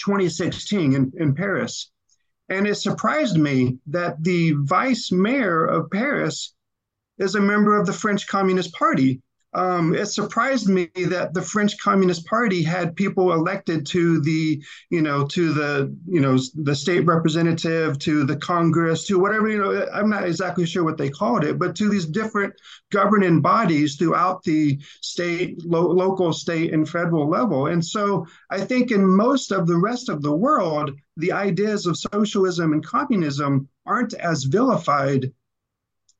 2016 0.04 0.94
in, 0.94 1.12
in 1.18 1.34
Paris, 1.34 1.90
and 2.48 2.66
it 2.66 2.76
surprised 2.76 3.36
me 3.36 3.78
that 3.88 4.22
the 4.24 4.52
vice 4.60 5.12
mayor 5.12 5.66
of 5.66 5.90
Paris 5.90 6.54
is 7.18 7.34
a 7.34 7.40
member 7.40 7.76
of 7.76 7.86
the 7.86 7.92
French 7.92 8.26
Communist 8.26 8.72
Party 8.72 9.20
um, 9.58 9.92
it 9.92 10.06
surprised 10.06 10.68
me 10.68 10.88
that 10.94 11.34
the 11.34 11.42
French 11.42 11.76
Communist 11.78 12.24
Party 12.26 12.62
had 12.62 12.94
people 12.94 13.32
elected 13.32 13.84
to 13.86 14.20
the, 14.20 14.62
you 14.88 15.02
know, 15.02 15.26
to 15.26 15.52
the, 15.52 15.96
you 16.06 16.20
know, 16.20 16.38
the 16.54 16.76
state 16.76 17.04
representative, 17.04 17.98
to 17.98 18.24
the 18.24 18.36
Congress, 18.36 19.04
to 19.06 19.18
whatever, 19.18 19.48
you 19.48 19.58
know, 19.58 19.84
I'm 19.92 20.08
not 20.08 20.24
exactly 20.24 20.64
sure 20.64 20.84
what 20.84 20.96
they 20.96 21.10
called 21.10 21.42
it, 21.42 21.58
but 21.58 21.74
to 21.74 21.88
these 21.88 22.06
different 22.06 22.54
governing 22.92 23.40
bodies 23.40 23.96
throughout 23.96 24.44
the 24.44 24.78
state, 25.00 25.60
lo- 25.64 25.90
local, 25.90 26.32
state, 26.32 26.72
and 26.72 26.88
federal 26.88 27.28
level. 27.28 27.66
And 27.66 27.84
so 27.84 28.26
I 28.50 28.60
think 28.60 28.92
in 28.92 29.04
most 29.04 29.50
of 29.50 29.66
the 29.66 29.76
rest 29.76 30.08
of 30.08 30.22
the 30.22 30.36
world, 30.36 30.92
the 31.16 31.32
ideas 31.32 31.84
of 31.86 31.98
socialism 31.98 32.72
and 32.72 32.86
communism 32.86 33.68
aren't 33.84 34.14
as 34.14 34.44
vilified 34.44 35.32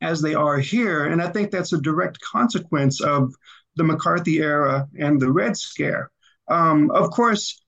as 0.01 0.21
they 0.21 0.35
are 0.35 0.59
here. 0.59 1.07
And 1.07 1.21
I 1.21 1.29
think 1.29 1.51
that's 1.51 1.73
a 1.73 1.81
direct 1.81 2.21
consequence 2.21 3.01
of 3.01 3.35
the 3.77 3.85
McCarthy 3.85 4.39
era 4.39 4.87
and 4.99 5.21
the 5.21 5.31
Red 5.31 5.57
Scare. 5.57 6.11
Um, 6.49 6.91
of 6.91 7.11
course, 7.11 7.61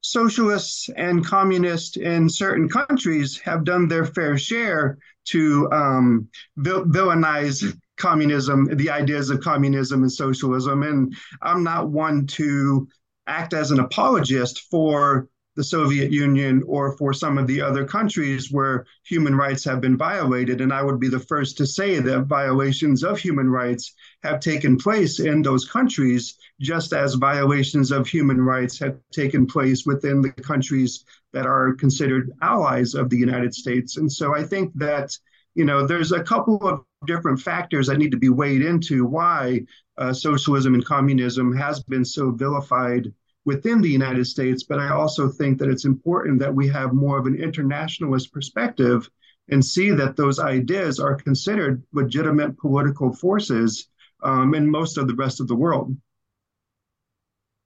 socialists 0.00 0.88
and 0.96 1.26
communists 1.26 1.96
in 1.96 2.28
certain 2.28 2.68
countries 2.68 3.38
have 3.38 3.64
done 3.64 3.88
their 3.88 4.04
fair 4.04 4.38
share 4.38 4.98
to 5.26 5.68
um, 5.72 6.28
vil- 6.56 6.84
villainize 6.84 7.76
communism, 7.96 8.66
the 8.76 8.90
ideas 8.90 9.30
of 9.30 9.40
communism 9.40 10.02
and 10.02 10.12
socialism. 10.12 10.82
And 10.82 11.16
I'm 11.42 11.64
not 11.64 11.88
one 11.88 12.26
to 12.28 12.88
act 13.26 13.52
as 13.52 13.70
an 13.70 13.80
apologist 13.80 14.66
for 14.70 15.28
the 15.56 15.64
Soviet 15.64 16.12
Union 16.12 16.62
or 16.66 16.96
for 16.96 17.12
some 17.12 17.38
of 17.38 17.46
the 17.46 17.60
other 17.62 17.84
countries 17.84 18.52
where 18.52 18.86
human 19.04 19.34
rights 19.34 19.64
have 19.64 19.80
been 19.80 19.96
violated. 19.96 20.60
And 20.60 20.72
I 20.72 20.82
would 20.82 21.00
be 21.00 21.08
the 21.08 21.18
first 21.18 21.56
to 21.58 21.66
say 21.66 21.98
that 21.98 22.26
violations 22.26 23.02
of 23.02 23.18
human 23.18 23.48
rights 23.48 23.94
have 24.22 24.40
taken 24.40 24.76
place 24.76 25.18
in 25.18 25.42
those 25.42 25.64
countries, 25.66 26.36
just 26.60 26.92
as 26.92 27.14
violations 27.14 27.90
of 27.90 28.06
human 28.06 28.40
rights 28.40 28.78
have 28.78 28.98
taken 29.12 29.46
place 29.46 29.84
within 29.86 30.20
the 30.20 30.30
countries 30.30 31.04
that 31.32 31.46
are 31.46 31.74
considered 31.74 32.32
allies 32.42 32.94
of 32.94 33.08
the 33.08 33.16
United 33.18 33.54
States. 33.54 33.96
And 33.96 34.12
so 34.12 34.34
I 34.34 34.42
think 34.42 34.72
that, 34.74 35.16
you 35.54 35.64
know, 35.64 35.86
there's 35.86 36.12
a 36.12 36.22
couple 36.22 36.66
of 36.68 36.84
different 37.06 37.40
factors 37.40 37.86
that 37.86 37.98
need 37.98 38.10
to 38.10 38.18
be 38.18 38.28
weighed 38.28 38.62
into 38.62 39.06
why 39.06 39.62
uh, 39.96 40.12
socialism 40.12 40.74
and 40.74 40.84
communism 40.84 41.56
has 41.56 41.82
been 41.82 42.04
so 42.04 42.30
vilified 42.30 43.12
within 43.46 43.80
the 43.80 43.88
United 43.88 44.26
States, 44.26 44.64
but 44.64 44.80
I 44.80 44.90
also 44.90 45.28
think 45.28 45.58
that 45.58 45.70
it's 45.70 45.84
important 45.84 46.40
that 46.40 46.54
we 46.54 46.68
have 46.68 46.92
more 46.92 47.16
of 47.16 47.26
an 47.26 47.40
internationalist 47.40 48.32
perspective 48.32 49.08
and 49.48 49.64
see 49.64 49.90
that 49.90 50.16
those 50.16 50.40
ideas 50.40 50.98
are 50.98 51.14
considered 51.14 51.82
legitimate 51.92 52.58
political 52.58 53.14
forces 53.14 53.88
um, 54.24 54.54
in 54.54 54.68
most 54.68 54.98
of 54.98 55.06
the 55.06 55.14
rest 55.14 55.40
of 55.40 55.46
the 55.46 55.54
world. 55.54 55.96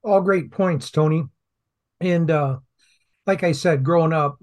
All 0.05 0.21
great 0.21 0.51
points, 0.51 0.91
Tony. 0.91 1.25
And 1.99 2.31
uh, 2.31 2.59
like 3.27 3.43
I 3.43 3.53
said, 3.53 3.83
growing 3.83 4.13
up, 4.13 4.39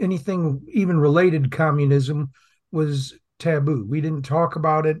anything 0.00 0.66
even 0.72 0.98
related 0.98 1.44
to 1.44 1.50
communism 1.50 2.32
was 2.72 3.14
taboo. 3.38 3.86
We 3.88 4.00
didn't 4.00 4.22
talk 4.22 4.56
about 4.56 4.86
it. 4.86 4.96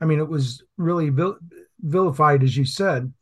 I 0.00 0.06
mean, 0.06 0.20
it 0.20 0.28
was 0.28 0.62
really 0.78 1.10
vil- 1.10 1.38
vilified, 1.82 2.42
as 2.42 2.56
you 2.56 2.64
said 2.64 3.12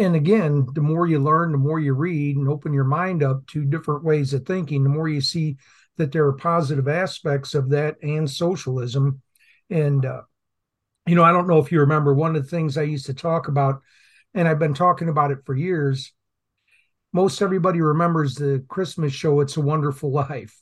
and 0.00 0.16
again, 0.16 0.66
the 0.72 0.80
more 0.80 1.06
you 1.06 1.18
learn, 1.18 1.52
the 1.52 1.58
more 1.58 1.78
you 1.78 1.92
read 1.92 2.38
and 2.38 2.48
open 2.48 2.72
your 2.72 2.84
mind 2.84 3.22
up 3.22 3.46
to 3.48 3.66
different 3.66 4.02
ways 4.02 4.32
of 4.32 4.46
thinking, 4.46 4.82
the 4.82 4.88
more 4.88 5.10
you 5.10 5.20
see 5.20 5.58
that 5.98 6.10
there 6.10 6.24
are 6.24 6.32
positive 6.32 6.88
aspects 6.88 7.54
of 7.54 7.68
that 7.68 7.96
and 8.02 8.28
socialism. 8.28 9.20
And, 9.68 10.06
uh, 10.06 10.22
you 11.06 11.14
know, 11.14 11.22
I 11.22 11.32
don't 11.32 11.46
know 11.46 11.58
if 11.58 11.70
you 11.70 11.80
remember 11.80 12.14
one 12.14 12.34
of 12.34 12.42
the 12.42 12.48
things 12.48 12.78
I 12.78 12.82
used 12.84 13.06
to 13.06 13.14
talk 13.14 13.48
about, 13.48 13.82
and 14.32 14.48
I've 14.48 14.58
been 14.58 14.72
talking 14.72 15.10
about 15.10 15.32
it 15.32 15.44
for 15.44 15.54
years. 15.54 16.14
Most 17.12 17.42
everybody 17.42 17.82
remembers 17.82 18.36
the 18.36 18.64
Christmas 18.68 19.12
show, 19.12 19.40
It's 19.40 19.58
a 19.58 19.60
Wonderful 19.60 20.10
Life, 20.10 20.58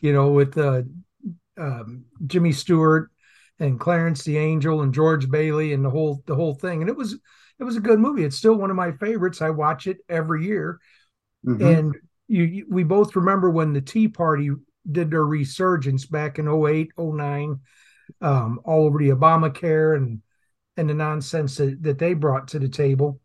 you 0.00 0.12
know, 0.12 0.32
with 0.32 0.58
uh, 0.58 0.82
um, 1.56 2.04
Jimmy 2.26 2.52
Stewart 2.52 3.10
and 3.58 3.80
Clarence 3.80 4.24
the 4.24 4.36
Angel 4.36 4.82
and 4.82 4.92
George 4.92 5.30
Bailey 5.30 5.72
and 5.72 5.82
the 5.82 5.90
whole 5.90 6.22
the 6.26 6.34
whole 6.34 6.54
thing. 6.54 6.82
And 6.82 6.90
it 6.90 6.96
was 6.96 7.18
it 7.60 7.64
was 7.64 7.76
a 7.76 7.80
good 7.80 7.98
movie. 7.98 8.24
It's 8.24 8.36
still 8.36 8.54
one 8.54 8.70
of 8.70 8.76
my 8.76 8.92
favorites. 8.92 9.42
I 9.42 9.50
watch 9.50 9.86
it 9.86 9.98
every 10.08 10.44
year. 10.46 10.80
Mm-hmm. 11.46 11.66
And 11.66 11.96
you, 12.28 12.44
you, 12.44 12.66
we 12.68 12.84
both 12.84 13.16
remember 13.16 13.50
when 13.50 13.72
the 13.72 13.80
Tea 13.80 14.08
Party 14.08 14.50
did 14.90 15.10
their 15.10 15.24
resurgence 15.24 16.06
back 16.06 16.38
in 16.38 16.48
08, 16.48 16.92
09, 16.96 17.60
um, 18.20 18.60
all 18.64 18.86
over 18.86 18.98
the 18.98 19.10
Obamacare 19.10 19.96
and 19.96 20.22
and 20.76 20.88
the 20.88 20.94
nonsense 20.94 21.56
that, 21.56 21.82
that 21.82 21.98
they 21.98 22.14
brought 22.14 22.46
to 22.46 22.60
the 22.60 22.68
table 22.68 23.20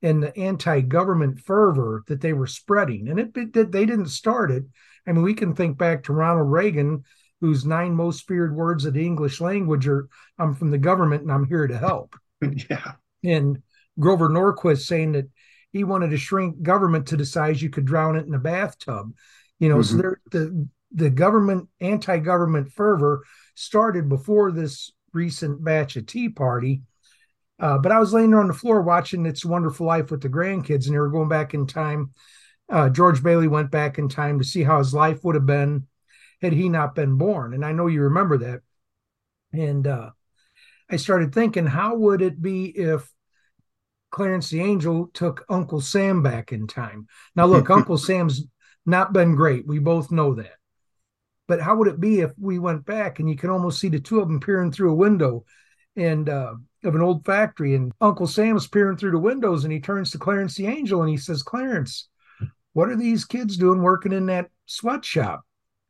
and 0.00 0.22
the 0.22 0.34
anti-government 0.38 1.38
fervor 1.40 2.02
that 2.06 2.22
they 2.22 2.32
were 2.32 2.46
spreading. 2.46 3.08
And 3.08 3.20
it, 3.20 3.36
it 3.36 3.70
they 3.70 3.84
didn't 3.84 4.08
start 4.08 4.50
it. 4.50 4.64
I 5.06 5.12
mean, 5.12 5.22
we 5.22 5.34
can 5.34 5.54
think 5.54 5.76
back 5.76 6.04
to 6.04 6.14
Ronald 6.14 6.50
Reagan, 6.50 7.04
whose 7.42 7.66
nine 7.66 7.94
most 7.94 8.26
feared 8.26 8.56
words 8.56 8.86
of 8.86 8.94
the 8.94 9.04
English 9.04 9.42
language 9.42 9.86
are 9.86 10.08
"I'm 10.38 10.54
from 10.54 10.70
the 10.70 10.78
government 10.78 11.22
and 11.22 11.32
I'm 11.32 11.46
here 11.46 11.66
to 11.66 11.76
help." 11.76 12.16
yeah 12.70 12.92
and 13.22 13.62
Grover 13.98 14.28
Norquist 14.28 14.86
saying 14.86 15.12
that 15.12 15.28
he 15.72 15.84
wanted 15.84 16.10
to 16.10 16.16
shrink 16.16 16.62
government 16.62 17.08
to 17.08 17.16
the 17.16 17.26
size 17.26 17.62
you 17.62 17.70
could 17.70 17.84
drown 17.84 18.16
it 18.16 18.26
in 18.26 18.34
a 18.34 18.38
bathtub. 18.38 19.12
You 19.58 19.68
know, 19.68 19.78
mm-hmm. 19.78 20.00
so 20.00 20.14
the 20.30 20.68
the 20.92 21.10
government 21.10 21.68
anti-government 21.80 22.72
fervor 22.72 23.24
started 23.54 24.08
before 24.08 24.50
this 24.50 24.90
recent 25.12 25.62
batch 25.62 25.96
of 25.96 26.06
Tea 26.06 26.28
Party. 26.28 26.82
Uh, 27.60 27.78
but 27.78 27.92
I 27.92 28.00
was 28.00 28.12
laying 28.12 28.30
there 28.30 28.40
on 28.40 28.48
the 28.48 28.54
floor 28.54 28.80
watching 28.80 29.26
It's 29.26 29.44
Wonderful 29.44 29.86
Life 29.86 30.10
with 30.10 30.22
the 30.22 30.28
grandkids, 30.28 30.86
and 30.86 30.94
they 30.94 30.98
were 30.98 31.10
going 31.10 31.28
back 31.28 31.52
in 31.52 31.66
time. 31.66 32.12
Uh, 32.68 32.88
George 32.88 33.22
Bailey 33.22 33.48
went 33.48 33.70
back 33.70 33.98
in 33.98 34.08
time 34.08 34.38
to 34.38 34.44
see 34.44 34.62
how 34.62 34.78
his 34.78 34.94
life 34.94 35.22
would 35.24 35.34
have 35.34 35.46
been 35.46 35.86
had 36.40 36.52
he 36.52 36.68
not 36.68 36.94
been 36.94 37.16
born. 37.16 37.52
And 37.52 37.64
I 37.64 37.72
know 37.72 37.86
you 37.86 38.02
remember 38.02 38.38
that. 38.38 38.60
And 39.52 39.86
uh, 39.86 40.10
I 40.90 40.96
started 40.96 41.32
thinking, 41.32 41.66
how 41.66 41.96
would 41.96 42.20
it 42.20 42.42
be 42.42 42.66
if 42.66 43.10
Clarence 44.10 44.50
the 44.50 44.60
Angel 44.60 45.08
took 45.14 45.44
Uncle 45.48 45.80
Sam 45.80 46.22
back 46.22 46.52
in 46.52 46.66
time? 46.66 47.06
Now, 47.36 47.46
look, 47.46 47.70
Uncle 47.70 47.96
Sam's 47.96 48.44
not 48.84 49.12
been 49.12 49.36
great. 49.36 49.66
We 49.66 49.78
both 49.78 50.10
know 50.10 50.34
that. 50.34 50.56
But 51.46 51.60
how 51.60 51.76
would 51.76 51.88
it 51.88 52.00
be 52.00 52.20
if 52.20 52.32
we 52.38 52.58
went 52.58 52.84
back 52.84 53.18
and 53.18 53.28
you 53.28 53.36
can 53.36 53.50
almost 53.50 53.80
see 53.80 53.88
the 53.88 54.00
two 54.00 54.20
of 54.20 54.28
them 54.28 54.40
peering 54.40 54.72
through 54.72 54.92
a 54.92 54.96
window 54.96 55.44
and 55.96 56.28
uh, 56.28 56.54
of 56.84 56.94
an 56.94 57.00
old 57.00 57.24
factory, 57.24 57.74
and 57.74 57.92
Uncle 58.00 58.26
Sam's 58.26 58.66
peering 58.66 58.96
through 58.96 59.10
the 59.10 59.18
windows, 59.18 59.64
and 59.64 59.72
he 59.72 59.80
turns 59.80 60.10
to 60.12 60.18
Clarence 60.18 60.54
the 60.54 60.66
Angel 60.66 61.02
and 61.02 61.10
he 61.10 61.16
says, 61.16 61.42
"Clarence, 61.42 62.08
what 62.72 62.88
are 62.88 62.96
these 62.96 63.24
kids 63.24 63.56
doing 63.56 63.82
working 63.82 64.12
in 64.12 64.26
that 64.26 64.50
sweatshop?" 64.66 65.42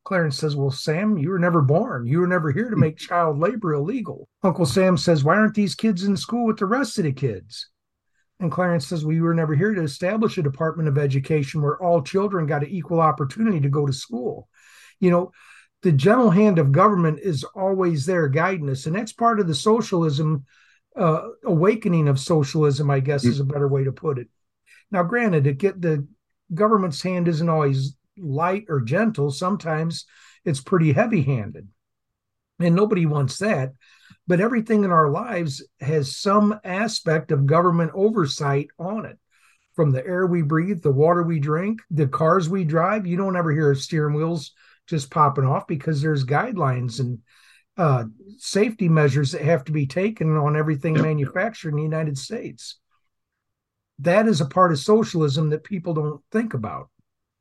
Clarence 0.05 0.39
says, 0.39 0.57
Well, 0.57 0.71
Sam, 0.71 1.19
you 1.19 1.31
were 1.31 1.39
never 1.39 1.61
born. 1.61 2.07
You 2.07 2.21
were 2.21 2.27
never 2.27 2.51
here 2.51 2.71
to 2.71 2.77
make 2.77 2.97
child 2.97 3.39
labor 3.39 3.75
illegal. 3.75 4.29
Uncle 4.43 4.67
Sam 4.67 4.97
says, 4.97 5.25
Why 5.25 5.37
aren't 5.37 5.55
these 5.55 5.75
kids 5.75 6.05
in 6.05 6.17
school 6.17 6.47
with 6.47 6.59
the 6.59 6.67
rest 6.67 6.99
of 6.99 7.05
the 7.05 7.13
kids? 7.13 7.69
And 8.41 8.51
Clarence 8.51 8.89
says, 8.89 9.05
We 9.05 9.21
were 9.21 9.35
never 9.35 9.55
here 9.55 9.75
to 9.75 9.83
establish 9.83 10.39
a 10.39 10.43
Department 10.43 10.89
of 10.89 10.97
Education 10.97 11.61
where 11.61 11.81
all 11.83 12.03
children 12.03 12.47
got 12.47 12.63
an 12.63 12.71
equal 12.71 13.01
opportunity 13.01 13.61
to 13.61 13.69
go 13.69 13.87
to 13.87 13.93
school. 13.93 14.49
You 14.99 15.11
know, 15.11 15.33
the 15.83 15.93
gentle 15.93 16.31
hand 16.31 16.59
of 16.59 16.73
government 16.73 17.21
is 17.21 17.45
always 17.45 18.07
there 18.07 18.29
guiding 18.29 18.69
us. 18.71 18.87
And 18.87 18.97
that's 18.97 19.13
part 19.13 19.41
of 19.41 19.47
the 19.47 19.55
socialism, 19.55 20.45
uh, 20.97 21.29
awakening 21.45 22.09
of 22.09 22.19
socialism, 22.19 22.91
I 22.91 23.01
guess 23.01 23.25
is 23.25 23.41
a 23.41 23.45
better 23.45 23.69
way 23.69 23.85
to 23.85 23.93
put 23.93 24.19
it. 24.19 24.29
Now, 24.91 25.03
granted, 25.03 25.47
it 25.47 25.59
get 25.59 25.81
the 25.81 26.07
government's 26.53 27.01
hand 27.01 27.29
isn't 27.29 27.49
always 27.49 27.97
light 28.21 28.65
or 28.69 28.81
gentle. 28.81 29.31
Sometimes 29.31 30.07
it's 30.45 30.61
pretty 30.61 30.93
heavy 30.93 31.23
handed. 31.23 31.69
And 32.59 32.75
nobody 32.75 33.07
wants 33.07 33.39
that. 33.39 33.73
But 34.27 34.41
everything 34.41 34.85
in 34.85 34.91
our 34.91 35.11
lives 35.11 35.65
has 35.81 36.17
some 36.17 36.61
aspect 36.63 37.33
of 37.33 37.47
government 37.47 37.93
oversight 37.95 38.69
on 38.79 39.07
it. 39.07 39.19
From 39.75 39.93
the 39.93 40.07
air 40.07 40.27
we 40.27 40.43
breathe, 40.43 40.83
the 40.83 40.93
water 40.93 41.23
we 41.23 41.41
drink, 41.41 41.81
the 41.91 42.07
cars 42.07 42.49
we 42.49 42.65
drive, 42.65 43.07
you 43.07 43.17
don't 43.17 43.37
ever 43.37 43.51
hear 43.51 43.71
of 43.71 43.81
steering 43.81 44.15
wheels 44.15 44.53
just 44.87 45.11
popping 45.11 45.45
off 45.45 45.67
because 45.67 46.03
there's 46.03 46.25
guidelines 46.25 47.01
and 47.01 47.21
uh, 47.77 48.05
safety 48.37 48.89
measures 48.89 49.33
that 49.33 49.43
have 49.43 49.65
to 49.65 49.73
be 49.73 49.87
taken 49.87 50.37
on 50.37 50.57
everything 50.57 50.95
manufactured 50.95 51.71
in 51.71 51.77
the 51.77 51.83
United 51.83 52.19
States. 52.19 52.79
That 54.01 54.27
is 54.27 54.41
a 54.41 54.47
part 54.47 54.73
of 54.73 54.79
socialism 54.79 55.51
that 55.51 55.65
people 55.65 55.95
don't 55.95 56.21
think 56.31 56.53
about. 56.55 56.91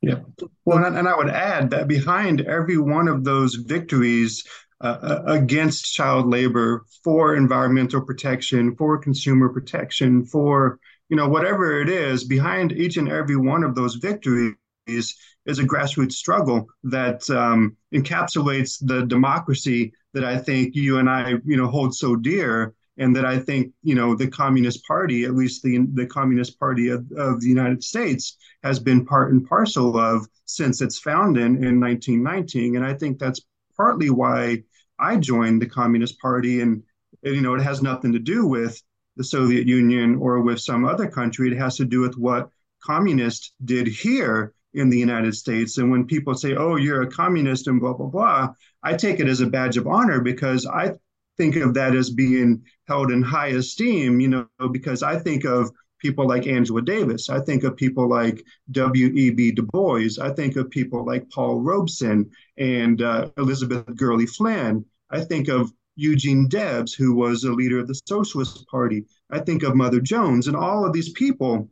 Yeah. 0.01 0.19
Well, 0.65 0.83
and, 0.85 1.07
I 1.07 1.15
would 1.17 1.29
add 1.29 1.71
that 1.71 1.87
behind 1.87 2.41
every 2.41 2.77
one 2.77 3.07
of 3.07 3.23
those 3.23 3.55
victories 3.55 4.45
uh, 4.81 4.97
uh, 5.01 5.23
against 5.25 5.93
child 5.93 6.29
labor, 6.29 6.85
for 7.03 7.35
environmental 7.35 8.01
protection, 8.01 8.75
for 8.77 8.97
consumer 8.97 9.49
protection, 9.49 10.25
for 10.25 10.79
you 11.09 11.17
know 11.17 11.27
whatever 11.27 11.81
it 11.81 11.89
is, 11.89 12.23
behind 12.23 12.71
each 12.71 12.95
and 12.95 13.09
every 13.09 13.35
one 13.35 13.63
of 13.63 13.75
those 13.75 13.95
victories 13.95 14.55
is 14.87 15.59
a 15.59 15.63
grassroots 15.63 16.13
struggle 16.13 16.67
that 16.83 17.29
um, 17.29 17.75
encapsulates 17.93 18.77
the 18.81 19.05
democracy 19.05 19.91
that 20.13 20.23
I 20.23 20.37
think 20.37 20.75
you 20.75 20.97
and 20.99 21.09
I 21.09 21.31
you 21.43 21.57
know 21.57 21.67
hold 21.67 21.93
so 21.93 22.15
dear 22.15 22.73
and 22.99 23.15
that 23.15 23.25
I 23.25 23.39
think 23.39 23.71
you 23.81 23.95
know 23.95 24.13
the 24.13 24.27
Communist 24.27 24.85
Party, 24.85 25.23
at 25.23 25.33
least 25.33 25.63
the 25.63 25.87
the 25.93 26.05
Communist 26.05 26.59
Party 26.59 26.89
of, 26.89 27.09
of 27.17 27.41
the 27.41 27.47
United 27.47 27.83
States, 27.83 28.37
has 28.61 28.79
been 28.79 29.05
part 29.05 29.31
and 29.31 29.47
parcel 29.47 29.97
of 29.97 30.27
since 30.45 30.81
its 30.81 30.99
founding 30.99 31.63
in 31.63 31.79
1919. 31.79 32.75
And 32.75 32.85
I 32.85 32.93
think 32.93 33.17
that's 33.17 33.41
partly 33.75 34.09
why 34.09 34.63
I 34.99 35.15
joined 35.15 35.61
the 35.61 35.69
Communist 35.69 36.19
Party. 36.19 36.61
And 36.61 36.83
you 37.23 37.41
know, 37.41 37.55
it 37.55 37.61
has 37.61 37.81
nothing 37.81 38.11
to 38.13 38.19
do 38.19 38.45
with 38.45 38.81
the 39.15 39.23
Soviet 39.23 39.65
Union 39.65 40.15
or 40.15 40.41
with 40.41 40.59
some 40.59 40.85
other 40.85 41.07
country. 41.07 41.51
It 41.51 41.57
has 41.57 41.77
to 41.77 41.85
do 41.85 42.01
with 42.01 42.17
what 42.17 42.49
communists 42.83 43.53
did 43.63 43.87
here 43.87 44.53
in 44.73 44.89
the 44.89 44.97
United 44.97 45.35
States. 45.35 45.77
And 45.77 45.89
when 45.89 46.05
people 46.05 46.35
say, 46.35 46.55
"Oh, 46.55 46.75
you're 46.75 47.01
a 47.01 47.11
communist," 47.11 47.67
and 47.67 47.79
blah 47.79 47.93
blah 47.93 48.07
blah, 48.07 48.53
I 48.83 48.95
take 48.95 49.19
it 49.21 49.27
as 49.27 49.39
a 49.39 49.47
badge 49.47 49.77
of 49.77 49.87
honor 49.87 50.19
because 50.19 50.67
I 50.67 50.95
think 51.39 51.55
of 51.55 51.73
that 51.73 51.95
as 51.95 52.09
being 52.09 52.61
held 52.87 53.11
in 53.11 53.21
high 53.23 53.47
esteem, 53.47 54.19
you 54.19 54.27
know, 54.27 54.47
because 54.71 55.01
I 55.01 55.17
think 55.17 55.45
of 55.45 55.71
people 55.99 56.27
like 56.27 56.47
Angela 56.47 56.81
Davis. 56.81 57.29
I 57.29 57.39
think 57.39 57.63
of 57.63 57.77
people 57.77 58.09
like 58.09 58.43
W.E.B. 58.71 59.53
Du 59.53 59.63
Bois. 59.63 60.09
I 60.21 60.31
think 60.31 60.57
of 60.57 60.69
people 60.69 61.05
like 61.05 61.29
Paul 61.29 61.61
Robeson 61.61 62.29
and 62.57 63.01
uh, 63.01 63.29
Elizabeth 63.37 63.85
Gurley 63.95 64.25
Flynn. 64.25 64.83
I 65.09 65.21
think 65.21 65.47
of 65.47 65.71
Eugene 65.95 66.47
Debs, 66.49 66.93
who 66.93 67.15
was 67.15 67.45
a 67.45 67.53
leader 67.53 67.79
of 67.79 67.87
the 67.87 67.99
Socialist 68.05 68.67
Party. 68.67 69.05
I 69.31 69.39
think 69.39 69.63
of 69.63 69.75
Mother 69.75 70.01
Jones 70.01 70.47
and 70.47 70.57
all 70.57 70.85
of 70.85 70.93
these 70.93 71.11
people 71.13 71.69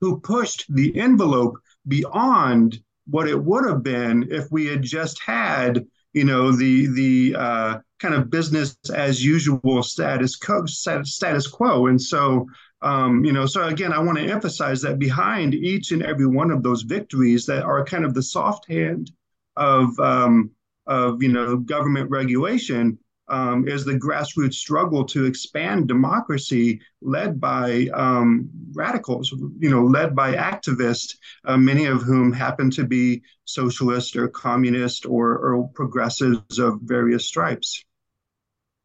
who 0.00 0.20
pushed 0.20 0.64
the 0.68 0.98
envelope 0.98 1.56
beyond 1.88 2.80
what 3.06 3.28
it 3.28 3.42
would 3.42 3.66
have 3.66 3.82
been 3.82 4.28
if 4.30 4.46
we 4.50 4.66
had 4.66 4.82
just 4.82 5.22
had, 5.22 5.86
you 6.12 6.24
know, 6.24 6.52
the 6.52 6.86
the 6.86 7.36
uh, 7.38 7.78
kind 8.00 8.14
of 8.14 8.30
business 8.30 8.76
as 8.94 9.24
usual 9.24 9.82
status 9.82 10.36
quo, 10.36 10.64
status 10.66 11.46
quo. 11.46 11.86
And 11.86 12.00
so, 12.00 12.46
um, 12.82 13.24
you 13.24 13.32
know, 13.32 13.46
so 13.46 13.66
again, 13.66 13.92
I 13.92 13.98
want 13.98 14.18
to 14.18 14.24
emphasize 14.24 14.82
that 14.82 14.98
behind 14.98 15.54
each 15.54 15.92
and 15.92 16.02
every 16.02 16.26
one 16.26 16.50
of 16.50 16.62
those 16.62 16.82
victories 16.82 17.46
that 17.46 17.62
are 17.62 17.84
kind 17.84 18.04
of 18.04 18.14
the 18.14 18.22
soft 18.22 18.68
hand 18.68 19.10
of 19.56 19.98
um, 20.00 20.50
of 20.86 21.22
you 21.22 21.28
know 21.28 21.56
government 21.58 22.10
regulation 22.10 22.98
um, 23.30 23.68
is 23.68 23.84
the 23.84 23.94
grassroots 23.94 24.54
struggle 24.54 25.04
to 25.04 25.24
expand 25.24 25.86
democracy 25.86 26.80
led 27.00 27.40
by 27.40 27.88
um, 27.94 28.50
radicals, 28.72 29.32
you 29.58 29.70
know, 29.70 29.84
led 29.84 30.16
by 30.16 30.34
activists, 30.34 31.16
uh, 31.44 31.56
many 31.56 31.86
of 31.86 32.02
whom 32.02 32.32
happen 32.32 32.70
to 32.72 32.84
be 32.84 33.22
socialist 33.44 34.16
or 34.16 34.28
communist 34.28 35.06
or, 35.06 35.38
or 35.38 35.68
progressives 35.68 36.58
of 36.58 36.80
various 36.82 37.26
stripes. 37.26 37.84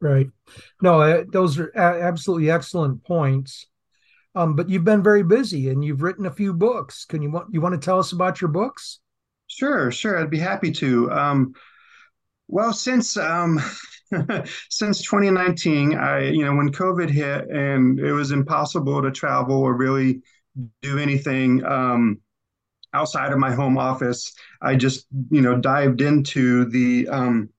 Right. 0.00 0.28
No, 0.82 1.00
uh, 1.00 1.24
those 1.32 1.58
are 1.58 1.68
a- 1.74 2.02
absolutely 2.02 2.50
excellent 2.50 3.02
points. 3.04 3.66
Um, 4.34 4.54
but 4.56 4.68
you've 4.68 4.84
been 4.84 5.02
very 5.02 5.22
busy 5.22 5.70
and 5.70 5.84
you've 5.84 6.02
written 6.02 6.26
a 6.26 6.30
few 6.32 6.52
books. 6.54 7.06
Can 7.06 7.22
you 7.22 7.30
want 7.30 7.48
you 7.52 7.60
want 7.60 7.74
to 7.74 7.84
tell 7.84 7.98
us 7.98 8.12
about 8.12 8.40
your 8.40 8.50
books? 8.50 9.00
Sure, 9.48 9.90
sure. 9.90 10.18
I'd 10.18 10.30
be 10.30 10.38
happy 10.38 10.72
to. 10.72 11.10
Um, 11.10 11.54
well, 12.48 12.72
since 12.72 13.16
um, 13.16 13.60
since 14.70 15.02
2019, 15.02 15.94
I 15.96 16.28
you 16.30 16.44
know 16.44 16.54
when 16.54 16.72
COVID 16.72 17.10
hit 17.10 17.48
and 17.48 17.98
it 18.00 18.12
was 18.12 18.32
impossible 18.32 19.02
to 19.02 19.10
travel 19.10 19.56
or 19.56 19.74
really 19.76 20.22
do 20.82 20.98
anything 20.98 21.64
um, 21.64 22.20
outside 22.94 23.32
of 23.32 23.38
my 23.38 23.52
home 23.52 23.78
office, 23.78 24.32
I 24.62 24.76
just 24.76 25.06
you 25.30 25.42
know 25.42 25.56
dived 25.58 26.00
into 26.00 26.66
the 26.66 27.08
um, 27.08 27.50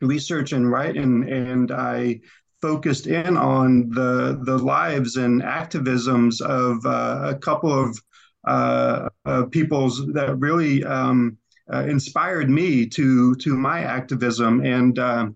research 0.00 0.52
and 0.52 0.70
writing, 0.70 1.28
and 1.28 1.70
I 1.72 2.20
focused 2.60 3.06
in 3.06 3.36
on 3.36 3.88
the 3.90 4.40
the 4.44 4.58
lives 4.58 5.16
and 5.16 5.42
activisms 5.42 6.40
of 6.40 6.84
uh, 6.84 7.34
a 7.34 7.38
couple 7.38 7.72
of 7.72 7.98
uh, 8.46 9.08
uh, 9.24 9.44
peoples 9.46 10.06
that 10.12 10.38
really 10.38 10.84
um, 10.84 11.36
uh, 11.72 11.84
inspired 11.84 12.50
me 12.50 12.86
to 12.86 13.34
to 13.36 13.56
my 13.56 13.80
activism. 13.80 14.64
And 14.64 14.98
uh, 14.98 15.28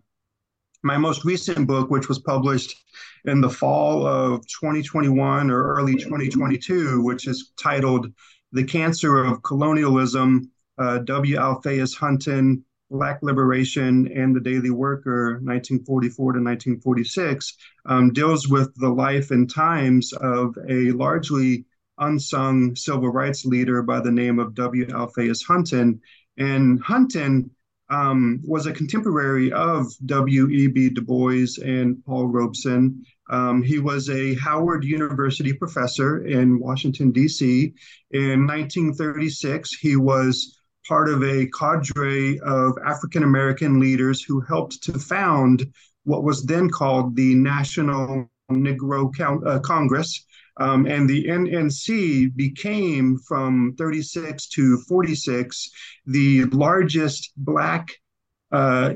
my 0.82 0.98
most 0.98 1.24
recent 1.24 1.66
book, 1.66 1.90
which 1.90 2.08
was 2.08 2.18
published 2.18 2.74
in 3.24 3.40
the 3.40 3.50
fall 3.50 4.04
of 4.06 4.40
2021 4.60 5.50
or 5.50 5.74
early 5.74 5.94
2022, 5.94 7.02
which 7.02 7.28
is 7.28 7.52
titled 7.56 8.12
"The 8.52 8.64
Cancer 8.64 9.24
of 9.24 9.42
Colonialism." 9.42 10.50
Uh, 10.78 10.98
w. 10.98 11.36
Alphaeus 11.36 11.94
Hunton 11.94 12.64
Black 12.92 13.20
Liberation 13.22 14.06
and 14.14 14.36
the 14.36 14.40
Daily 14.40 14.70
Worker, 14.70 15.40
1944 15.42 16.32
to 16.34 16.38
1946, 16.38 17.56
um, 17.86 18.12
deals 18.12 18.48
with 18.48 18.72
the 18.76 18.90
life 18.90 19.30
and 19.30 19.50
times 19.50 20.12
of 20.12 20.56
a 20.68 20.92
largely 20.92 21.64
unsung 21.98 22.76
civil 22.76 23.08
rights 23.08 23.46
leader 23.46 23.82
by 23.82 24.00
the 24.00 24.10
name 24.10 24.38
of 24.38 24.54
W. 24.54 24.86
Alphaeus 24.92 25.42
Hunton. 25.42 26.00
And 26.36 26.82
Hunton 26.82 27.50
um, 27.88 28.40
was 28.44 28.66
a 28.66 28.72
contemporary 28.72 29.52
of 29.52 29.86
W.E.B. 30.06 30.90
Du 30.90 31.00
Bois 31.02 31.46
and 31.64 32.04
Paul 32.04 32.28
Robeson. 32.28 33.04
Um, 33.30 33.62
he 33.62 33.78
was 33.78 34.10
a 34.10 34.34
Howard 34.34 34.84
University 34.84 35.52
professor 35.54 36.26
in 36.26 36.58
Washington, 36.58 37.10
D.C. 37.10 37.72
In 38.10 38.46
1936, 38.46 39.74
he 39.78 39.96
was 39.96 40.58
part 40.86 41.08
of 41.08 41.22
a 41.22 41.46
cadre 41.46 42.38
of 42.40 42.76
African 42.84 43.22
American 43.22 43.80
leaders 43.80 44.22
who 44.22 44.40
helped 44.40 44.82
to 44.84 44.98
found 44.98 45.72
what 46.04 46.24
was 46.24 46.44
then 46.44 46.68
called 46.68 47.16
the 47.16 47.34
National 47.34 48.28
Negro 48.50 49.14
Count, 49.14 49.46
uh, 49.46 49.60
Congress. 49.60 50.24
Um, 50.58 50.86
and 50.86 51.08
the 51.08 51.24
NNC 51.26 52.36
became 52.36 53.18
from 53.18 53.74
36 53.78 54.48
to 54.48 54.78
46 54.78 55.70
the 56.06 56.44
largest 56.46 57.32
Black 57.36 57.88
uh, 58.50 58.92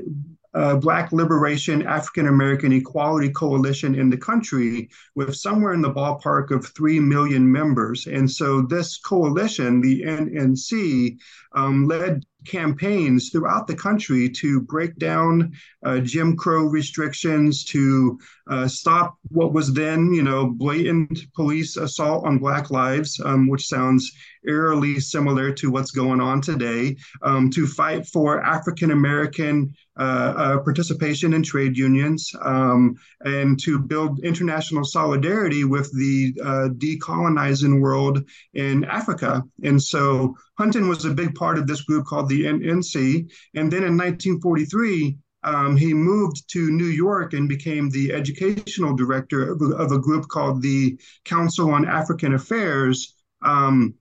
uh, 0.57 0.75
Black 0.75 1.11
Liberation 1.11 1.85
African 1.85 2.27
American 2.27 2.73
Equality 2.73 3.29
Coalition 3.29 3.93
in 3.93 4.09
the 4.09 4.17
country 4.17 4.89
with 5.15 5.35
somewhere 5.35 5.73
in 5.73 5.81
the 5.81 5.93
ballpark 5.93 6.49
of 6.49 6.65
3 6.65 6.99
million 6.99 7.49
members. 7.49 8.07
And 8.07 8.29
so 8.29 8.63
this 8.63 8.97
coalition, 8.97 9.81
the 9.81 10.01
NNC, 10.01 11.19
um, 11.53 11.87
led 11.87 12.25
campaigns 12.47 13.29
throughout 13.29 13.67
the 13.67 13.75
country 13.75 14.29
to 14.29 14.61
break 14.61 14.95
down 14.97 15.53
uh, 15.83 15.99
Jim 15.99 16.35
Crow 16.35 16.63
restrictions, 16.65 17.63
to 17.65 18.19
uh, 18.49 18.67
stop 18.67 19.17
what 19.29 19.53
was 19.53 19.73
then, 19.73 20.13
you 20.13 20.23
know, 20.23 20.47
blatant 20.47 21.19
police 21.35 21.77
assault 21.77 22.25
on 22.25 22.39
Black 22.39 22.71
lives, 22.71 23.19
um, 23.23 23.47
which 23.47 23.67
sounds 23.67 24.11
eerily 24.45 24.99
similar 24.99 25.51
to 25.51 25.69
what's 25.69 25.91
going 25.91 26.21
on 26.21 26.41
today, 26.41 26.95
um, 27.21 27.49
to 27.49 27.67
fight 27.67 28.07
for 28.07 28.41
African 28.43 28.91
American 28.91 29.73
uh, 29.99 30.33
uh, 30.37 30.59
participation 30.59 31.33
in 31.33 31.43
trade 31.43 31.77
unions, 31.77 32.33
um, 32.41 32.95
and 33.21 33.59
to 33.59 33.79
build 33.79 34.19
international 34.23 34.85
solidarity 34.85 35.63
with 35.63 35.91
the 35.93 36.33
uh, 36.43 36.69
decolonizing 36.77 37.81
world 37.81 38.23
in 38.53 38.83
Africa. 38.85 39.43
And 39.63 39.81
so 39.81 40.35
Hunton 40.57 40.89
was 40.89 41.05
a 41.05 41.13
big 41.13 41.35
part 41.35 41.57
of 41.57 41.67
this 41.67 41.83
group 41.83 42.05
called 42.05 42.29
the 42.29 42.45
NNC. 42.45 43.29
And 43.55 43.71
then 43.71 43.83
in 43.83 43.97
1943, 43.97 45.17
um, 45.43 45.77
he 45.77 45.93
moved 45.93 46.49
to 46.51 46.71
New 46.71 46.85
York 46.85 47.33
and 47.33 47.47
became 47.47 47.89
the 47.89 48.11
educational 48.11 48.95
director 48.95 49.51
of 49.51 49.61
a, 49.61 49.75
of 49.75 49.91
a 49.91 49.99
group 49.99 50.27
called 50.27 50.61
the 50.61 50.99
Council 51.25 51.71
on 51.71 51.87
African 51.87 52.33
Affairs. 52.33 53.15
Um, 53.43 53.93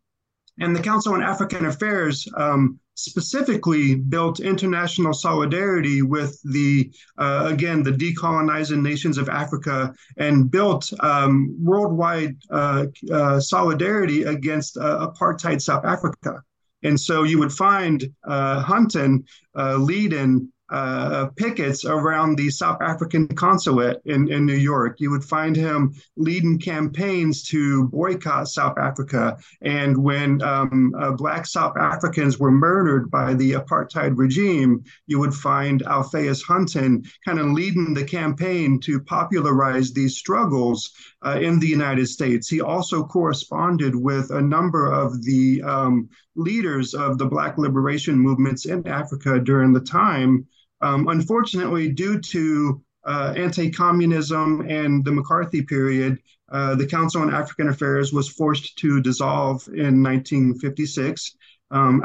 and 0.58 0.74
the 0.74 0.82
Council 0.82 1.12
on 1.12 1.22
African 1.22 1.66
Affairs 1.66 2.26
um, 2.36 2.80
specifically 2.96 3.94
built 3.94 4.40
international 4.40 5.12
solidarity 5.12 6.02
with 6.02 6.40
the, 6.44 6.90
uh, 7.18 7.48
again, 7.52 7.82
the 7.82 7.92
decolonizing 7.92 8.82
nations 8.82 9.18
of 9.18 9.28
Africa 9.28 9.94
and 10.16 10.50
built 10.50 10.92
um, 11.00 11.56
worldwide 11.62 12.36
uh, 12.50 12.86
uh, 13.12 13.38
solidarity 13.38 14.24
against 14.24 14.76
uh, 14.76 15.08
apartheid 15.08 15.60
South 15.60 15.84
Africa. 15.84 16.42
And 16.82 16.98
so 16.98 17.22
you 17.24 17.38
would 17.38 17.52
find 17.52 18.08
uh, 18.24 18.60
Hunton 18.60 19.24
uh, 19.54 19.76
leading 19.76 20.52
uh, 20.70 21.26
pickets 21.36 21.84
around 21.84 22.36
the 22.36 22.50
South 22.50 22.82
African 22.82 23.28
consulate 23.28 24.00
in, 24.04 24.30
in 24.32 24.44
New 24.44 24.54
York. 24.56 24.96
You 25.00 25.10
would 25.10 25.24
find 25.24 25.54
him 25.54 25.94
leading 26.16 26.58
campaigns 26.58 27.42
to 27.44 27.88
boycott 27.88 28.48
South 28.48 28.76
Africa. 28.78 29.36
And 29.62 29.96
when 29.96 30.42
um, 30.42 30.94
uh, 30.98 31.12
Black 31.12 31.46
South 31.46 31.76
Africans 31.76 32.38
were 32.38 32.50
murdered 32.50 33.10
by 33.10 33.34
the 33.34 33.52
apartheid 33.52 34.14
regime, 34.16 34.82
you 35.06 35.18
would 35.18 35.34
find 35.34 35.82
Alphaeus 35.82 36.42
Hunton 36.42 37.04
kind 37.24 37.38
of 37.38 37.46
leading 37.46 37.94
the 37.94 38.04
campaign 38.04 38.80
to 38.80 39.00
popularize 39.00 39.92
these 39.92 40.16
struggles 40.16 40.92
uh, 41.24 41.38
in 41.40 41.58
the 41.60 41.66
United 41.66 42.08
States. 42.08 42.48
He 42.48 42.60
also 42.60 43.04
corresponded 43.04 43.94
with 43.94 44.30
a 44.30 44.42
number 44.42 44.90
of 44.92 45.22
the 45.22 45.62
um, 45.62 46.08
leaders 46.36 46.94
of 46.94 47.18
the 47.18 47.26
Black 47.26 47.58
liberation 47.58 48.18
movements 48.18 48.66
in 48.66 48.86
Africa 48.86 49.40
during 49.40 49.72
the 49.72 49.80
time. 49.80 50.46
Um, 50.80 51.08
unfortunately, 51.08 51.90
due 51.90 52.20
to 52.20 52.82
uh, 53.04 53.32
anti 53.36 53.70
communism 53.70 54.66
and 54.68 55.04
the 55.04 55.12
McCarthy 55.12 55.62
period, 55.62 56.18
uh, 56.50 56.74
the 56.74 56.86
Council 56.86 57.22
on 57.22 57.34
African 57.34 57.68
Affairs 57.68 58.12
was 58.12 58.28
forced 58.28 58.76
to 58.78 59.00
dissolve 59.00 59.66
in 59.68 60.02
1956. 60.02 61.36
Um, 61.72 62.00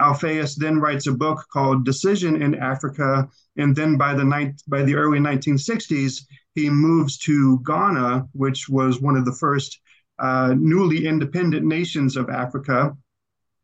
then 0.58 0.80
writes 0.80 1.06
a 1.06 1.12
book 1.12 1.46
called 1.54 1.86
Decision 1.86 2.42
in 2.42 2.56
Africa, 2.56 3.30
and 3.58 3.76
then 3.76 3.96
by 3.96 4.16
the 4.16 4.56
by 4.68 4.82
the 4.82 4.96
early 4.96 5.20
1960s, 5.20 6.26
he 6.56 6.70
moves 6.70 7.18
to 7.20 7.62
Ghana, 7.66 8.28
which 8.34 8.68
was 8.68 9.02
one 9.02 9.16
of 9.16 9.26
the 9.26 9.34
first 9.34 9.80
uh, 10.18 10.56
newly 10.58 11.06
independent 11.06 11.66
nations 11.66 12.18
of 12.18 12.30
Africa, 12.30 12.96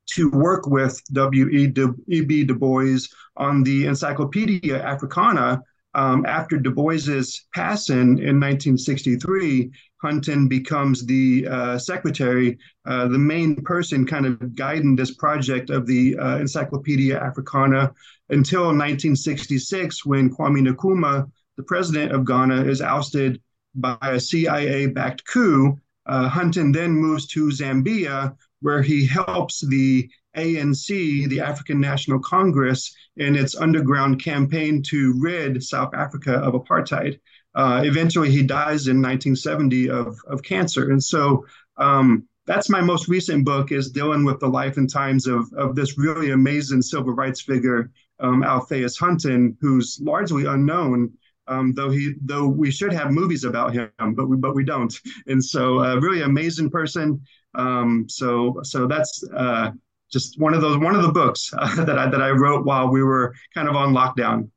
to 0.08 0.30
work 0.32 0.68
with 0.68 1.02
W.E.B. 1.14 2.44
Du 2.46 2.56
Bois 2.56 3.08
on 3.36 3.64
the 3.64 3.86
Encyclopedia 3.86 4.82
Africana. 4.82 5.62
Um, 5.94 6.26
after 6.26 6.58
Du 6.58 6.72
Bois's 6.72 7.46
passing 7.56 8.20
in 8.20 8.40
1963, 8.40 9.72
Hunton 10.02 10.48
becomes 10.48 11.06
the 11.06 11.48
uh, 11.50 11.78
secretary, 11.80 12.58
uh, 12.86 13.08
the 13.08 13.18
main 13.18 13.56
person 13.64 14.06
kind 14.06 14.26
of 14.26 14.56
guiding 14.56 14.96
this 14.96 15.16
project 15.16 15.70
of 15.70 15.88
the 15.88 16.18
uh, 16.18 16.38
Encyclopedia 16.38 17.20
Africana 17.20 17.92
until 18.30 18.66
1966, 18.66 20.06
when 20.06 20.30
Kwame 20.30 20.68
Nkrumah, 20.68 21.30
the 21.56 21.64
president 21.64 22.12
of 22.12 22.26
Ghana, 22.26 22.66
is 22.66 22.82
ousted 22.82 23.42
by 23.74 23.98
a 24.02 24.20
CIA 24.20 24.88
backed 24.88 25.26
coup. 25.26 25.80
Uh, 26.06 26.30
Hunton 26.30 26.72
then 26.72 26.92
moves 26.92 27.28
to 27.28 27.48
Zambia, 27.48 28.36
where 28.62 28.82
he 28.82 29.06
helps 29.06 29.62
the 29.62 30.10
ANC, 30.36 31.30
the 31.30 31.40
African 31.40 31.80
National 31.80 32.20
Congress, 32.20 32.96
in 33.18 33.36
its 33.36 33.56
underground 33.56 34.24
campaign 34.24 34.84
to 34.84 35.14
rid 35.18 35.64
South 35.64 35.94
Africa 35.94 36.34
of 36.36 36.54
apartheid. 36.54 37.20
Uh, 37.56 37.82
eventually, 37.84 38.30
he 38.30 38.44
dies 38.44 38.88
in 38.88 39.02
1970 39.02 39.90
of, 39.90 40.20
of 40.28 40.44
cancer. 40.44 40.92
And 40.92 41.04
so 41.04 41.46
um, 41.78 42.28
that's 42.46 42.70
my 42.70 42.82
most 42.82 43.08
recent 43.08 43.46
book 43.46 43.72
is 43.72 43.92
dealing 43.92 44.24
with 44.24 44.40
the 44.40 44.48
life 44.48 44.78
and 44.78 44.90
times 44.90 45.28
of, 45.28 45.52
of 45.54 45.76
this 45.76 45.98
really 45.98 46.32
amazing 46.32 46.82
civil 46.82 47.14
rights 47.14 47.42
figure, 47.42 47.92
um, 48.20 48.44
Alphaeus 48.44 48.98
Hunton, 48.98 49.58
who's 49.60 50.00
largely 50.02 50.46
unknown. 50.46 51.12
Um, 51.50 51.74
though 51.74 51.90
he, 51.90 52.14
though 52.22 52.46
we 52.46 52.72
should 52.72 52.92
have 52.92 53.10
movies 53.10 53.46
about 53.46 53.74
him, 53.74 53.90
but 54.00 54.28
we, 54.28 54.36
but 54.36 54.54
we 54.54 54.66
don't. 54.66 54.94
And 55.28 55.42
so, 55.42 55.80
a 55.80 55.94
uh, 55.94 56.00
really 56.02 56.22
amazing 56.22 56.70
person. 56.70 57.22
Um, 57.56 58.06
so 58.08 58.60
so 58.64 58.88
that's 58.88 59.24
uh, 59.36 59.72
just 60.12 60.40
one 60.40 60.54
of 60.54 60.62
those 60.62 60.78
one 60.78 60.96
of 60.96 61.02
the 61.02 61.12
books 61.12 61.52
uh, 61.58 61.76
that 61.86 61.98
I 61.98 62.10
that 62.10 62.22
I 62.22 62.30
wrote 62.30 62.66
while 62.66 62.90
we 62.90 63.04
were 63.04 63.34
kind 63.54 63.68
of 63.68 63.76
on 63.76 63.94
lockdown. 63.94 64.50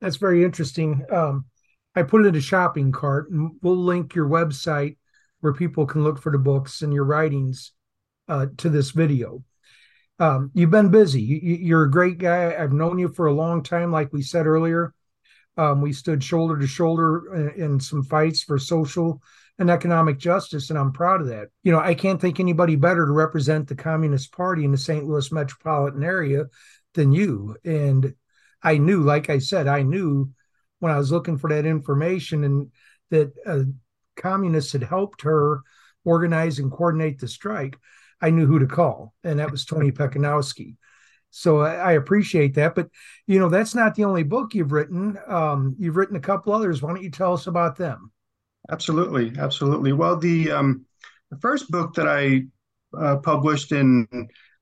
That's 0.00 0.16
very 0.16 0.44
interesting. 0.44 1.04
Um, 1.10 1.46
I 1.94 2.02
put 2.02 2.24
it 2.24 2.28
in 2.28 2.36
a 2.36 2.40
shopping 2.40 2.92
cart, 2.92 3.30
and 3.30 3.52
we'll 3.62 3.76
link 3.76 4.14
your 4.14 4.28
website 4.28 4.96
where 5.40 5.54
people 5.54 5.86
can 5.86 6.04
look 6.04 6.20
for 6.20 6.30
the 6.30 6.38
books 6.38 6.82
and 6.82 6.92
your 6.92 7.04
writings 7.04 7.72
uh, 8.28 8.46
to 8.58 8.68
this 8.68 8.90
video. 8.90 9.42
Um, 10.18 10.50
you've 10.54 10.70
been 10.70 10.90
busy. 10.90 11.20
You, 11.22 11.76
are 11.76 11.84
a 11.84 11.90
great 11.90 12.18
guy. 12.18 12.54
I've 12.58 12.72
known 12.72 12.98
you 12.98 13.08
for 13.08 13.26
a 13.26 13.34
long 13.34 13.62
time. 13.62 13.92
Like 13.92 14.12
we 14.12 14.22
said 14.22 14.46
earlier, 14.46 14.94
um, 15.56 15.80
we 15.80 15.92
stood 15.92 16.24
shoulder 16.24 16.58
to 16.58 16.66
shoulder 16.66 17.34
in, 17.34 17.64
in 17.64 17.80
some 17.80 18.02
fights 18.02 18.42
for 18.42 18.58
social 18.58 19.20
and 19.58 19.70
economic 19.70 20.18
justice, 20.18 20.70
and 20.70 20.78
I'm 20.78 20.92
proud 20.92 21.22
of 21.22 21.28
that. 21.28 21.48
You 21.62 21.72
know, 21.72 21.80
I 21.80 21.94
can't 21.94 22.20
think 22.20 22.38
anybody 22.38 22.76
better 22.76 23.06
to 23.06 23.12
represent 23.12 23.68
the 23.68 23.74
Communist 23.74 24.32
Party 24.32 24.64
in 24.64 24.72
the 24.72 24.78
St. 24.78 25.04
Louis 25.04 25.32
metropolitan 25.32 26.02
area 26.02 26.46
than 26.94 27.12
you. 27.12 27.56
And 27.64 28.14
I 28.62 28.78
knew, 28.78 29.02
like 29.02 29.30
I 29.30 29.38
said, 29.38 29.66
I 29.66 29.82
knew 29.82 30.30
when 30.80 30.92
I 30.92 30.98
was 30.98 31.10
looking 31.10 31.38
for 31.38 31.48
that 31.50 31.64
information 31.64 32.44
and 32.44 32.70
that 33.10 33.32
uh, 33.46 33.62
communists 34.16 34.72
had 34.72 34.82
helped 34.82 35.22
her 35.22 35.62
organize 36.04 36.58
and 36.58 36.70
coordinate 36.70 37.18
the 37.18 37.28
strike. 37.28 37.76
I 38.20 38.30
knew 38.30 38.46
who 38.46 38.58
to 38.58 38.66
call, 38.66 39.14
and 39.24 39.38
that 39.38 39.50
was 39.50 39.64
Tony 39.64 39.92
Pecinovsky. 39.92 40.76
So 41.30 41.60
I, 41.60 41.74
I, 41.74 41.92
appreciate 41.92 42.54
that. 42.54 42.74
But 42.74 42.88
you 43.26 43.38
know, 43.38 43.50
that's 43.50 43.74
not 43.74 43.94
the 43.94 44.04
only 44.04 44.22
book 44.22 44.54
you've 44.54 44.72
written. 44.72 45.18
Um, 45.26 45.76
you've 45.78 45.96
written 45.96 46.16
a 46.16 46.20
couple 46.20 46.54
others. 46.54 46.80
Why 46.80 46.90
don't 46.90 47.02
you 47.02 47.10
tell 47.10 47.34
us 47.34 47.46
about 47.46 47.76
them? 47.76 48.10
Absolutely, 48.70 49.32
absolutely. 49.38 49.92
Well, 49.92 50.16
the 50.16 50.50
um, 50.50 50.84
the 51.30 51.38
first 51.38 51.70
book 51.70 51.94
that 51.94 52.08
I 52.08 52.42
uh, 52.98 53.16
published 53.18 53.72
in 53.72 54.08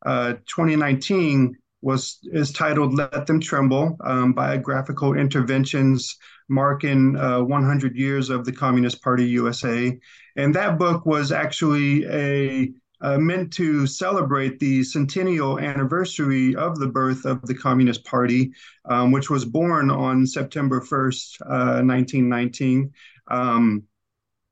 uh, 0.05 0.35
2019 0.47 1.55
was 1.81 2.19
is 2.25 2.53
titled 2.53 2.95
"Let 2.95 3.27
Them 3.27 3.41
Tremble: 3.41 3.97
um, 4.05 4.33
Biographical 4.33 5.15
Interventions 5.15 6.17
Marking 6.49 7.17
uh, 7.17 7.41
100 7.43 7.97
Years 7.97 8.29
of 8.29 8.45
the 8.45 8.53
Communist 8.53 9.03
Party 9.03 9.27
USA," 9.27 9.99
and 10.37 10.55
that 10.55 10.79
book 10.79 11.07
was 11.07 11.33
actually 11.33 12.05
a 12.07 12.73
uh, 13.01 13.19
meant 13.19 13.53
to 13.55 13.87
celebrate 13.87 14.59
the 14.59 14.83
centennial 14.83 15.59
anniversary 15.59 16.55
of 16.57 16.79
the 16.79 16.87
birth 16.89 17.25
of 17.25 17.43
the 17.43 17.55
Communist 17.55 18.05
Party, 18.05 18.53
um, 18.87 19.13
which 19.13 19.29
was 19.31 19.45
born 19.45 19.91
on 19.91 20.27
September 20.27 20.81
1st, 20.81 21.41
uh, 21.43 21.83
1919. 21.83 22.91
Um, 23.29 23.83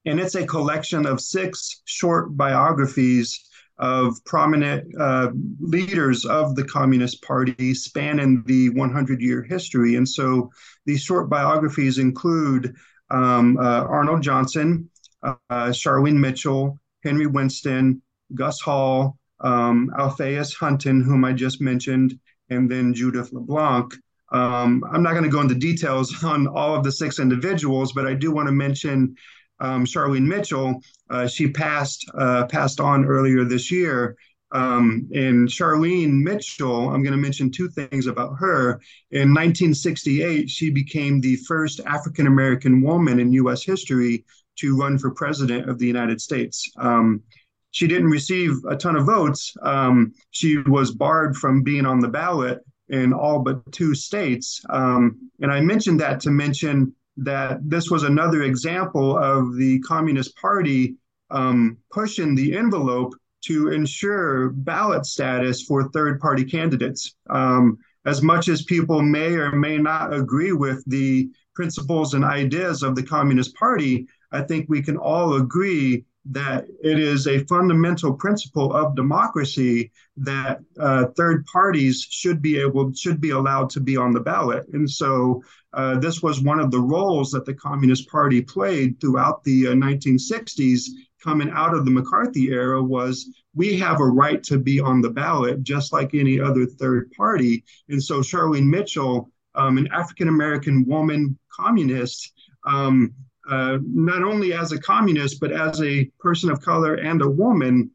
and 0.04 0.20
it's 0.20 0.34
a 0.34 0.46
collection 0.46 1.06
of 1.06 1.20
six 1.20 1.82
short 1.84 2.36
biographies 2.36 3.38
of 3.78 4.22
prominent 4.24 4.84
uh, 5.00 5.30
leaders 5.58 6.24
of 6.24 6.54
the 6.54 6.64
Communist 6.64 7.22
Party 7.22 7.74
spanning 7.74 8.42
the 8.46 8.70
100 8.70 9.20
year 9.20 9.42
history. 9.42 9.96
And 9.96 10.08
so 10.08 10.50
these 10.86 11.02
short 11.02 11.28
biographies 11.28 11.98
include 11.98 12.74
um, 13.10 13.56
uh, 13.58 13.84
Arnold 13.84 14.22
Johnson, 14.22 14.88
uh, 15.22 15.36
Charlene 15.50 16.18
Mitchell, 16.18 16.78
Henry 17.02 17.26
Winston, 17.26 18.02
Gus 18.34 18.60
Hall, 18.60 19.18
um, 19.40 19.90
Alphaeus 19.98 20.54
Hunton, 20.54 21.02
whom 21.02 21.24
I 21.24 21.32
just 21.32 21.60
mentioned, 21.60 22.18
and 22.50 22.70
then 22.70 22.94
Judith 22.94 23.32
LeBlanc. 23.32 23.94
Um, 24.32 24.82
I'm 24.90 25.02
not 25.02 25.12
going 25.12 25.24
to 25.24 25.30
go 25.30 25.40
into 25.40 25.54
details 25.54 26.22
on 26.24 26.46
all 26.46 26.74
of 26.74 26.84
the 26.84 26.92
six 26.92 27.18
individuals, 27.18 27.92
but 27.92 28.06
I 28.06 28.14
do 28.14 28.30
want 28.30 28.48
to 28.48 28.52
mention 28.52 29.16
um, 29.62 29.86
Charlene 29.86 30.26
Mitchell. 30.26 30.82
Uh, 31.08 31.26
she 31.26 31.50
passed 31.50 32.04
uh, 32.14 32.46
passed 32.46 32.80
on 32.80 33.04
earlier 33.04 33.44
this 33.44 33.70
year. 33.70 34.16
Um, 34.50 35.08
and 35.14 35.48
Charlene 35.48 36.22
Mitchell, 36.22 36.90
I'm 36.90 37.02
going 37.02 37.12
to 37.12 37.16
mention 37.16 37.50
two 37.50 37.70
things 37.70 38.06
about 38.06 38.34
her. 38.38 38.82
In 39.10 39.32
1968, 39.32 40.50
she 40.50 40.70
became 40.70 41.20
the 41.20 41.36
first 41.36 41.80
African 41.86 42.26
American 42.26 42.82
woman 42.82 43.18
in 43.18 43.32
U.S. 43.32 43.62
history 43.62 44.24
to 44.56 44.76
run 44.76 44.98
for 44.98 45.10
president 45.12 45.70
of 45.70 45.78
the 45.78 45.86
United 45.86 46.20
States. 46.20 46.70
Um, 46.76 47.22
she 47.70 47.86
didn't 47.86 48.10
receive 48.10 48.52
a 48.68 48.76
ton 48.76 48.96
of 48.96 49.06
votes. 49.06 49.54
Um, 49.62 50.12
she 50.30 50.58
was 50.58 50.90
barred 50.90 51.36
from 51.36 51.62
being 51.62 51.86
on 51.86 52.00
the 52.00 52.08
ballot 52.08 52.58
in 52.90 53.14
all 53.14 53.38
but 53.38 53.72
two 53.72 53.94
states. 53.94 54.62
Um, 54.68 55.30
and 55.40 55.50
I 55.50 55.60
mentioned 55.60 56.00
that 56.00 56.20
to 56.20 56.30
mention 56.30 56.94
that 57.16 57.58
this 57.68 57.90
was 57.90 58.02
another 58.02 58.42
example 58.42 59.16
of 59.16 59.56
the 59.56 59.78
Communist 59.80 60.36
Party 60.36 60.96
um, 61.30 61.78
pushing 61.90 62.34
the 62.34 62.56
envelope 62.56 63.14
to 63.42 63.70
ensure 63.70 64.50
ballot 64.50 65.04
status 65.04 65.62
for 65.62 65.88
third 65.88 66.20
party 66.20 66.44
candidates. 66.44 67.14
Um, 67.28 67.78
as 68.04 68.22
much 68.22 68.48
as 68.48 68.62
people 68.62 69.02
may 69.02 69.34
or 69.34 69.52
may 69.52 69.78
not 69.78 70.12
agree 70.12 70.52
with 70.52 70.82
the 70.86 71.30
principles 71.54 72.14
and 72.14 72.24
ideas 72.24 72.82
of 72.82 72.94
the 72.94 73.02
Communist 73.02 73.54
Party, 73.54 74.06
I 74.32 74.42
think 74.42 74.68
we 74.68 74.82
can 74.82 74.96
all 74.96 75.34
agree 75.34 76.04
that 76.24 76.66
it 76.82 76.98
is 76.98 77.26
a 77.26 77.44
fundamental 77.44 78.14
principle 78.14 78.72
of 78.72 78.94
democracy 78.94 79.90
that 80.16 80.60
uh, 80.78 81.06
third 81.16 81.44
parties 81.46 82.06
should 82.08 82.40
be 82.40 82.60
able 82.60 82.92
should 82.94 83.20
be 83.20 83.30
allowed 83.30 83.68
to 83.70 83.80
be 83.80 83.96
on 83.96 84.12
the 84.12 84.20
ballot 84.20 84.64
and 84.72 84.88
so 84.88 85.42
uh, 85.74 85.98
this 85.98 86.22
was 86.22 86.40
one 86.40 86.60
of 86.60 86.70
the 86.70 86.80
roles 86.80 87.30
that 87.30 87.44
the 87.44 87.54
communist 87.54 88.08
party 88.08 88.40
played 88.42 89.00
throughout 89.00 89.42
the 89.44 89.68
uh, 89.68 89.70
1960s 89.72 90.88
coming 91.22 91.50
out 91.50 91.74
of 91.74 91.84
the 91.84 91.90
mccarthy 91.90 92.50
era 92.50 92.82
was 92.82 93.30
we 93.54 93.78
have 93.78 94.00
a 94.00 94.04
right 94.04 94.42
to 94.42 94.58
be 94.58 94.80
on 94.80 95.00
the 95.00 95.10
ballot 95.10 95.62
just 95.62 95.92
like 95.92 96.14
any 96.14 96.40
other 96.40 96.66
third 96.66 97.10
party 97.12 97.64
and 97.88 98.02
so 98.02 98.20
charlene 98.20 98.66
mitchell 98.66 99.30
um, 99.54 99.78
an 99.78 99.88
african 99.92 100.28
american 100.28 100.84
woman 100.86 101.38
communist 101.56 102.32
um, 102.66 103.14
uh, 103.48 103.78
not 103.82 104.22
only 104.22 104.52
as 104.52 104.72
a 104.72 104.80
communist, 104.80 105.40
but 105.40 105.52
as 105.52 105.82
a 105.82 106.04
person 106.20 106.50
of 106.50 106.60
color 106.60 106.94
and 106.94 107.22
a 107.22 107.28
woman, 107.28 107.90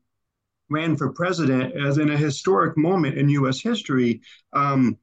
ran 0.69 0.97
for 0.97 1.13
president 1.13 1.73
as 1.75 1.97
in 1.97 2.09
a 2.11 2.17
historic 2.17 2.77
moment 2.77 3.17
in 3.17 3.29
U.S. 3.29 3.61
history. 3.61 4.21
Um, 4.51 4.97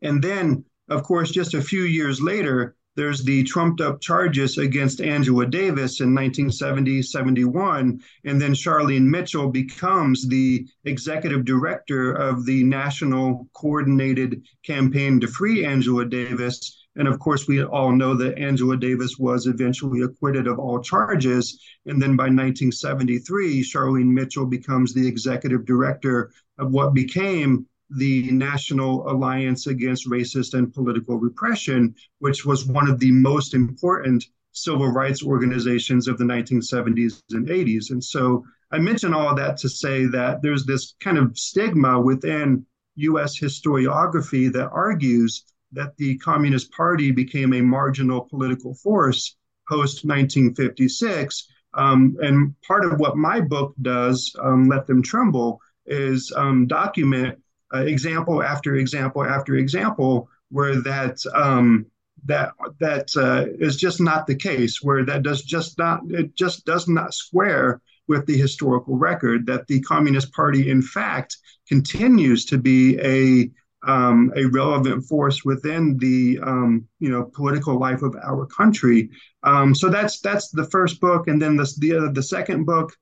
and 0.00 0.22
then, 0.22 0.64
of 0.88 1.02
course, 1.02 1.30
just 1.30 1.54
a 1.54 1.62
few 1.62 1.82
years 1.82 2.20
later, 2.20 2.76
there's 2.96 3.22
the 3.22 3.44
trumped 3.44 3.80
up 3.80 4.00
charges 4.00 4.58
against 4.58 5.00
Angela 5.00 5.46
Davis 5.46 6.00
in 6.00 6.14
1970 6.14 7.02
71. 7.02 8.00
And 8.24 8.40
then 8.40 8.54
Charlene 8.54 9.06
Mitchell 9.06 9.50
becomes 9.50 10.26
the 10.26 10.66
executive 10.84 11.44
director 11.44 12.12
of 12.12 12.44
the 12.44 12.64
National 12.64 13.48
Coordinated 13.54 14.42
Campaign 14.64 15.20
to 15.20 15.28
Free 15.28 15.64
Angela 15.64 16.06
Davis 16.06 16.78
and 16.98 17.06
of 17.06 17.20
course, 17.20 17.46
we 17.46 17.62
all 17.62 17.92
know 17.92 18.14
that 18.14 18.38
Angela 18.38 18.76
Davis 18.76 19.18
was 19.18 19.46
eventually 19.46 20.02
acquitted 20.02 20.48
of 20.48 20.58
all 20.58 20.80
charges. 20.80 21.60
And 21.86 22.02
then 22.02 22.16
by 22.16 22.24
1973, 22.24 23.62
Charlene 23.62 24.12
Mitchell 24.12 24.46
becomes 24.46 24.92
the 24.92 25.06
executive 25.06 25.64
director 25.64 26.32
of 26.58 26.72
what 26.72 26.94
became 26.94 27.67
the 27.90 28.30
National 28.30 29.10
Alliance 29.10 29.66
Against 29.66 30.08
Racist 30.08 30.54
and 30.54 30.72
Political 30.72 31.18
Repression, 31.18 31.94
which 32.18 32.44
was 32.44 32.66
one 32.66 32.88
of 32.88 32.98
the 32.98 33.10
most 33.10 33.54
important 33.54 34.24
civil 34.52 34.88
rights 34.88 35.22
organizations 35.22 36.08
of 36.08 36.18
the 36.18 36.24
1970s 36.24 37.22
and 37.30 37.48
80s. 37.48 37.90
And 37.90 38.02
so 38.02 38.44
I 38.70 38.78
mention 38.78 39.14
all 39.14 39.34
that 39.34 39.56
to 39.58 39.68
say 39.68 40.06
that 40.06 40.42
there's 40.42 40.66
this 40.66 40.94
kind 41.00 41.16
of 41.16 41.38
stigma 41.38 42.00
within 42.00 42.66
US 42.96 43.38
historiography 43.38 44.52
that 44.52 44.70
argues 44.70 45.44
that 45.72 45.96
the 45.96 46.18
Communist 46.18 46.72
Party 46.72 47.10
became 47.12 47.52
a 47.52 47.60
marginal 47.60 48.22
political 48.22 48.74
force 48.74 49.36
post 49.68 50.04
1956. 50.04 51.48
Um, 51.74 52.16
and 52.20 52.54
part 52.66 52.84
of 52.84 52.98
what 52.98 53.16
my 53.16 53.40
book 53.40 53.74
does, 53.80 54.34
um, 54.42 54.68
Let 54.68 54.86
Them 54.86 55.02
Tremble, 55.02 55.60
is 55.86 56.32
um, 56.36 56.66
document 56.66 57.38
uh, 57.74 57.84
example 57.84 58.42
after 58.42 58.76
example 58.76 59.24
after 59.24 59.56
example 59.56 60.28
where 60.50 60.80
that 60.80 61.18
um, 61.34 61.86
that 62.24 62.52
that 62.80 63.08
uh, 63.16 63.46
is 63.58 63.76
just 63.76 64.00
not 64.00 64.26
the 64.26 64.34
case, 64.34 64.82
where 64.82 65.04
that 65.04 65.22
does 65.22 65.42
just 65.42 65.78
not 65.78 66.00
it 66.10 66.34
just 66.34 66.64
does 66.64 66.88
not 66.88 67.14
square 67.14 67.80
with 68.06 68.26
the 68.26 68.36
historical 68.36 68.96
record 68.96 69.46
that 69.46 69.66
the 69.66 69.80
Communist 69.80 70.32
Party, 70.32 70.70
in 70.70 70.80
fact, 70.80 71.36
continues 71.68 72.44
to 72.46 72.58
be 72.58 72.98
a 73.00 73.50
um, 73.88 74.32
a 74.34 74.46
relevant 74.46 75.04
force 75.04 75.44
within 75.44 75.96
the 75.98 76.38
um, 76.42 76.86
you 76.98 77.10
know 77.10 77.24
political 77.24 77.78
life 77.78 78.02
of 78.02 78.16
our 78.22 78.46
country. 78.46 79.10
Um, 79.42 79.74
so 79.74 79.88
that's 79.88 80.20
that's 80.20 80.50
the 80.50 80.68
first 80.70 81.00
book, 81.00 81.28
and 81.28 81.40
then 81.40 81.56
the 81.56 81.72
the, 81.78 82.10
the 82.12 82.22
second 82.22 82.64
book 82.64 82.92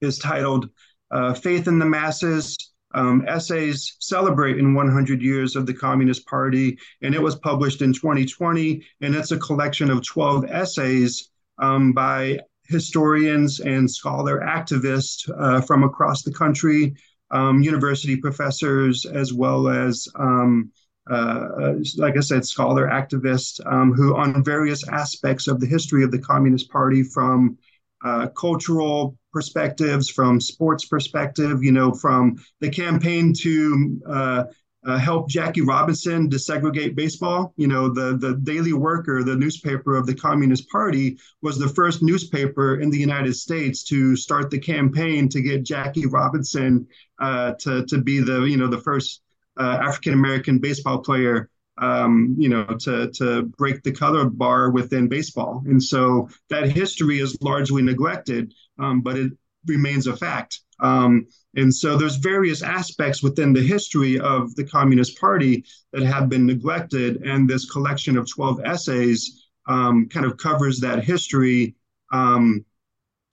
is 0.00 0.18
titled 0.18 0.68
uh, 1.10 1.34
"Faith 1.34 1.66
in 1.66 1.78
the 1.78 1.86
Masses." 1.86 2.56
Um, 2.92 3.24
essays 3.28 3.96
celebrating 4.00 4.74
100 4.74 5.22
years 5.22 5.54
of 5.54 5.64
the 5.64 5.74
Communist 5.74 6.26
Party, 6.26 6.76
and 7.02 7.14
it 7.14 7.22
was 7.22 7.36
published 7.36 7.82
in 7.82 7.92
2020. 7.92 8.82
And 9.00 9.14
it's 9.14 9.30
a 9.30 9.38
collection 9.38 9.90
of 9.90 10.04
12 10.04 10.46
essays 10.50 11.30
um, 11.58 11.92
by 11.92 12.40
historians 12.64 13.60
and 13.60 13.90
scholar 13.90 14.40
activists 14.40 15.28
uh, 15.38 15.60
from 15.60 15.84
across 15.84 16.22
the 16.22 16.32
country 16.32 16.94
um, 17.30 17.62
university 17.62 18.16
professors, 18.16 19.06
as 19.06 19.32
well 19.32 19.68
as, 19.68 20.08
um, 20.16 20.70
uh, 21.10 21.74
like 21.96 22.16
I 22.16 22.20
said, 22.20 22.44
scholar 22.44 22.88
activists 22.88 23.60
um, 23.70 23.92
who, 23.92 24.16
on 24.16 24.42
various 24.44 24.86
aspects 24.88 25.48
of 25.48 25.60
the 25.60 25.66
history 25.66 26.02
of 26.02 26.10
the 26.10 26.18
Communist 26.18 26.70
Party, 26.70 27.02
from 27.02 27.58
uh, 28.04 28.28
cultural 28.28 29.16
perspectives, 29.32 30.10
from 30.10 30.40
sports 30.40 30.84
perspective, 30.86 31.62
you 31.62 31.72
know, 31.72 31.92
from 31.92 32.36
the 32.60 32.70
campaign 32.70 33.32
to 33.40 34.00
uh, 34.06 34.44
uh, 34.86 34.96
helped 34.96 35.30
Jackie 35.30 35.60
Robinson 35.60 36.30
desegregate 36.30 36.94
baseball. 36.94 37.52
You 37.56 37.66
know, 37.66 37.92
the, 37.92 38.16
the 38.16 38.36
Daily 38.42 38.72
Worker, 38.72 39.22
the 39.22 39.36
newspaper 39.36 39.96
of 39.96 40.06
the 40.06 40.14
Communist 40.14 40.68
Party, 40.70 41.18
was 41.42 41.58
the 41.58 41.68
first 41.68 42.02
newspaper 42.02 42.80
in 42.80 42.90
the 42.90 42.98
United 42.98 43.34
States 43.34 43.84
to 43.84 44.16
start 44.16 44.50
the 44.50 44.58
campaign 44.58 45.28
to 45.28 45.42
get 45.42 45.64
Jackie 45.64 46.06
Robinson 46.06 46.86
uh, 47.20 47.52
to, 47.60 47.84
to 47.86 48.00
be 48.00 48.20
the, 48.20 48.44
you 48.44 48.56
know, 48.56 48.68
the 48.68 48.80
first 48.80 49.20
uh, 49.58 49.78
African 49.82 50.14
American 50.14 50.58
baseball 50.58 50.98
player. 50.98 51.50
Um, 51.80 52.34
you 52.38 52.50
know, 52.50 52.64
to 52.64 53.10
to 53.12 53.42
break 53.56 53.82
the 53.82 53.92
color 53.92 54.28
bar 54.28 54.70
within 54.70 55.08
baseball, 55.08 55.62
and 55.66 55.82
so 55.82 56.28
that 56.50 56.70
history 56.70 57.20
is 57.20 57.40
largely 57.40 57.80
neglected, 57.80 58.52
um, 58.78 59.00
but 59.00 59.16
it 59.16 59.32
remains 59.66 60.06
a 60.06 60.16
fact. 60.16 60.60
Um, 60.80 61.26
and 61.56 61.74
so 61.74 61.96
there's 61.96 62.16
various 62.16 62.62
aspects 62.62 63.22
within 63.22 63.52
the 63.52 63.62
history 63.62 64.18
of 64.20 64.54
the 64.54 64.64
Communist 64.64 65.18
Party 65.18 65.64
that 65.92 66.02
have 66.02 66.28
been 66.28 66.46
neglected, 66.46 67.22
and 67.22 67.48
this 67.48 67.68
collection 67.70 68.16
of 68.16 68.30
12 68.30 68.60
essays 68.64 69.48
um, 69.66 70.08
kind 70.08 70.26
of 70.26 70.36
covers 70.36 70.80
that 70.80 71.04
history. 71.04 71.74
Um, 72.12 72.64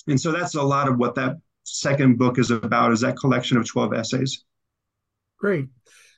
and 0.08 0.20
so 0.20 0.32
that's 0.32 0.56
a 0.56 0.62
lot 0.62 0.88
of 0.88 0.98
what 0.98 1.16
that 1.16 1.38
second 1.64 2.18
book 2.18 2.40
is 2.40 2.50
about, 2.52 2.92
is 2.92 3.02
that 3.02 3.18
collection 3.18 3.58
of 3.58 3.68
12 3.68 3.94
essays. 3.94 4.44
Great. 5.38 5.68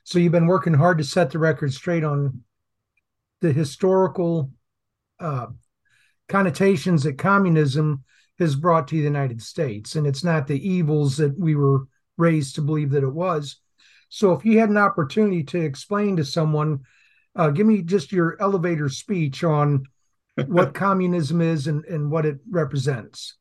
So 0.04 0.18
you've 0.18 0.32
been 0.32 0.46
working 0.46 0.74
hard 0.74 0.98
to 0.98 1.04
set 1.04 1.30
the 1.30 1.38
record 1.38 1.72
straight 1.72 2.04
on 2.04 2.42
the 3.40 3.52
historical 3.52 4.50
uh, 5.18 5.46
connotations 6.28 7.02
that 7.02 7.18
communism 7.18 8.04
has 8.38 8.54
brought 8.56 8.88
to 8.88 8.96
the 8.96 9.02
United 9.02 9.42
States. 9.42 9.96
And 9.96 10.06
it's 10.06 10.24
not 10.24 10.46
the 10.46 10.68
evils 10.68 11.16
that 11.18 11.38
we 11.38 11.54
were 11.54 11.86
raised 12.16 12.54
to 12.54 12.62
believe 12.62 12.90
that 12.90 13.02
it 13.02 13.12
was. 13.12 13.56
So 14.08 14.32
if 14.32 14.44
you 14.44 14.58
had 14.58 14.70
an 14.70 14.76
opportunity 14.76 15.42
to 15.44 15.60
explain 15.60 16.16
to 16.16 16.24
someone, 16.24 16.80
uh, 17.36 17.50
give 17.50 17.66
me 17.66 17.82
just 17.82 18.12
your 18.12 18.36
elevator 18.40 18.88
speech 18.88 19.44
on 19.44 19.84
what 20.46 20.74
communism 20.74 21.40
is 21.40 21.66
and, 21.66 21.84
and 21.84 22.10
what 22.10 22.26
it 22.26 22.38
represents. 22.50 23.36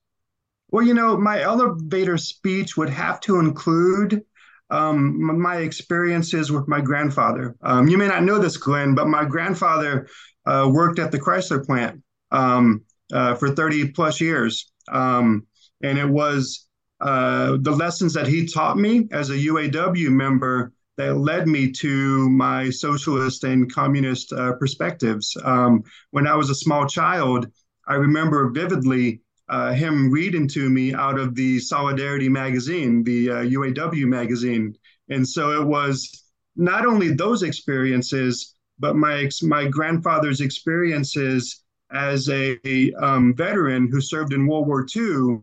Well, 0.69 0.85
you 0.85 0.93
know, 0.93 1.17
my 1.17 1.41
elevator 1.41 2.17
speech 2.17 2.77
would 2.77 2.89
have 2.89 3.19
to 3.21 3.39
include 3.39 4.23
um, 4.69 5.41
my 5.41 5.57
experiences 5.57 6.51
with 6.51 6.67
my 6.67 6.81
grandfather. 6.81 7.55
Um, 7.61 7.87
you 7.87 7.97
may 7.97 8.07
not 8.07 8.23
know 8.23 8.39
this, 8.39 8.57
Glenn, 8.57 8.95
but 8.95 9.07
my 9.07 9.25
grandfather 9.25 10.07
uh, 10.45 10.69
worked 10.71 10.99
at 10.99 11.11
the 11.11 11.19
Chrysler 11.19 11.65
plant 11.65 12.01
um, 12.31 12.83
uh, 13.11 13.35
for 13.35 13.49
30 13.49 13.89
plus 13.89 14.21
years. 14.21 14.71
Um, 14.91 15.45
and 15.81 15.97
it 15.97 16.07
was 16.07 16.67
uh, 17.01 17.57
the 17.61 17.71
lessons 17.71 18.13
that 18.13 18.27
he 18.27 18.45
taught 18.45 18.77
me 18.77 19.07
as 19.11 19.29
a 19.29 19.37
UAW 19.37 20.09
member 20.09 20.73
that 20.97 21.15
led 21.15 21.47
me 21.47 21.71
to 21.71 22.29
my 22.29 22.69
socialist 22.69 23.45
and 23.45 23.71
communist 23.73 24.33
uh, 24.33 24.53
perspectives. 24.53 25.35
Um, 25.43 25.81
when 26.11 26.27
I 26.27 26.35
was 26.35 26.49
a 26.49 26.55
small 26.55 26.85
child, 26.85 27.47
I 27.87 27.95
remember 27.95 28.49
vividly 28.49 29.21
uh, 29.49 29.73
him 29.73 30.11
reading 30.11 30.47
to 30.47 30.69
me 30.69 30.93
out 30.93 31.19
of 31.19 31.35
the 31.35 31.59
Solidarity 31.59 32.29
magazine, 32.29 33.03
the 33.03 33.27
UAW 33.27 34.03
uh, 34.03 34.07
magazine. 34.07 34.75
And 35.09 35.27
so 35.27 35.59
it 35.59 35.65
was 35.65 36.23
not 36.55 36.85
only 36.85 37.13
those 37.13 37.43
experiences, 37.43 38.55
but 38.79 38.95
my 38.95 39.29
my 39.41 39.65
grandfather's 39.65 40.41
experiences 40.41 41.63
as 41.91 42.29
a, 42.29 42.57
a 42.65 42.93
um, 42.93 43.33
veteran 43.35 43.89
who 43.91 43.99
served 43.99 44.33
in 44.33 44.45
World 44.45 44.67
War 44.67 44.85
II 44.95 45.39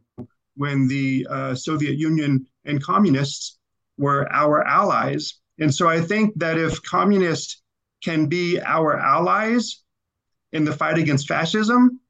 when 0.56 0.88
the 0.88 1.26
uh, 1.28 1.54
Soviet 1.54 1.98
Union 1.98 2.46
and 2.64 2.82
communists 2.82 3.58
were 3.98 4.30
our 4.32 4.64
allies. 4.66 5.34
And 5.58 5.74
so 5.74 5.88
I 5.88 6.00
think 6.00 6.34
that 6.38 6.58
if 6.58 6.82
communists 6.82 7.62
can 8.02 8.26
be 8.26 8.60
our 8.60 8.96
allies 8.96 9.82
in 10.52 10.64
the 10.64 10.72
fight 10.72 10.98
against 10.98 11.28
fascism, 11.28 12.00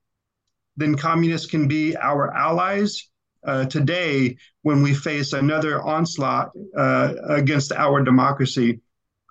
then 0.77 0.97
communists 0.97 1.47
can 1.47 1.69
be 1.69 1.97
our 1.97 2.35
allies 2.35 3.09
uh, 3.47 3.65
today 3.67 4.37
when 4.63 4.83
we 4.83 4.95
face 4.95 5.33
another 5.33 5.81
onslaught 5.83 6.51
uh, 6.77 7.15
against 7.29 7.73
our 7.73 8.03
democracy. 8.03 8.81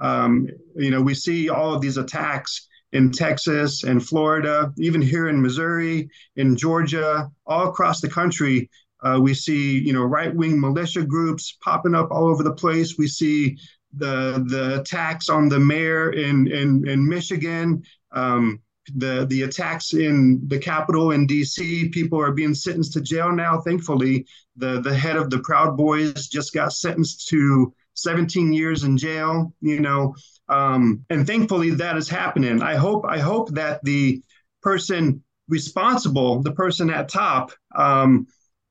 Um, 0.01 0.47
you 0.75 0.91
know, 0.91 1.01
we 1.01 1.13
see 1.13 1.49
all 1.49 1.73
of 1.73 1.81
these 1.81 1.97
attacks 1.97 2.67
in 2.91 3.11
Texas 3.11 3.83
and 3.83 4.05
Florida, 4.05 4.71
even 4.77 5.01
here 5.01 5.27
in 5.27 5.41
Missouri, 5.41 6.09
in 6.35 6.55
Georgia, 6.55 7.29
all 7.45 7.67
across 7.69 7.99
the 7.99 8.09
country. 8.09 8.69
Uh, 9.03 9.19
we 9.21 9.33
see, 9.33 9.79
you 9.79 9.93
know, 9.93 10.03
right-wing 10.03 10.59
militia 10.59 11.03
groups 11.03 11.57
popping 11.61 11.93
up 11.93 12.09
all 12.11 12.27
over 12.27 12.43
the 12.43 12.53
place. 12.53 12.97
We 12.97 13.07
see 13.07 13.57
the 13.97 14.43
the 14.47 14.81
attacks 14.81 15.29
on 15.29 15.49
the 15.49 15.59
mayor 15.59 16.11
in 16.11 16.47
in, 16.47 16.87
in 16.87 17.07
Michigan. 17.07 17.83
Um, 18.11 18.61
the 18.95 19.25
the 19.29 19.43
attacks 19.43 19.93
in 19.93 20.41
the 20.47 20.57
Capitol 20.59 21.11
in 21.11 21.27
D.C. 21.27 21.89
People 21.89 22.19
are 22.21 22.31
being 22.31 22.53
sentenced 22.53 22.93
to 22.93 23.01
jail 23.01 23.31
now. 23.31 23.59
Thankfully, 23.61 24.25
the 24.55 24.81
the 24.81 24.95
head 24.95 25.15
of 25.15 25.29
the 25.29 25.39
Proud 25.39 25.77
Boys 25.77 26.27
just 26.27 26.53
got 26.53 26.73
sentenced 26.73 27.27
to 27.29 27.73
17 27.95 28.53
years 28.53 28.83
in 28.83 28.97
jail. 28.97 29.53
You 29.61 29.79
know, 29.79 30.15
um, 30.49 31.03
and 31.09 31.25
thankfully 31.25 31.71
that 31.71 31.97
is 31.97 32.09
happening. 32.09 32.61
I 32.61 32.75
hope 32.75 33.05
I 33.07 33.19
hope 33.19 33.51
that 33.51 33.83
the 33.83 34.21
person 34.61 35.23
responsible, 35.47 36.41
the 36.41 36.53
person 36.53 36.89
at 36.89 37.09
top, 37.09 37.51
um, 37.75 38.27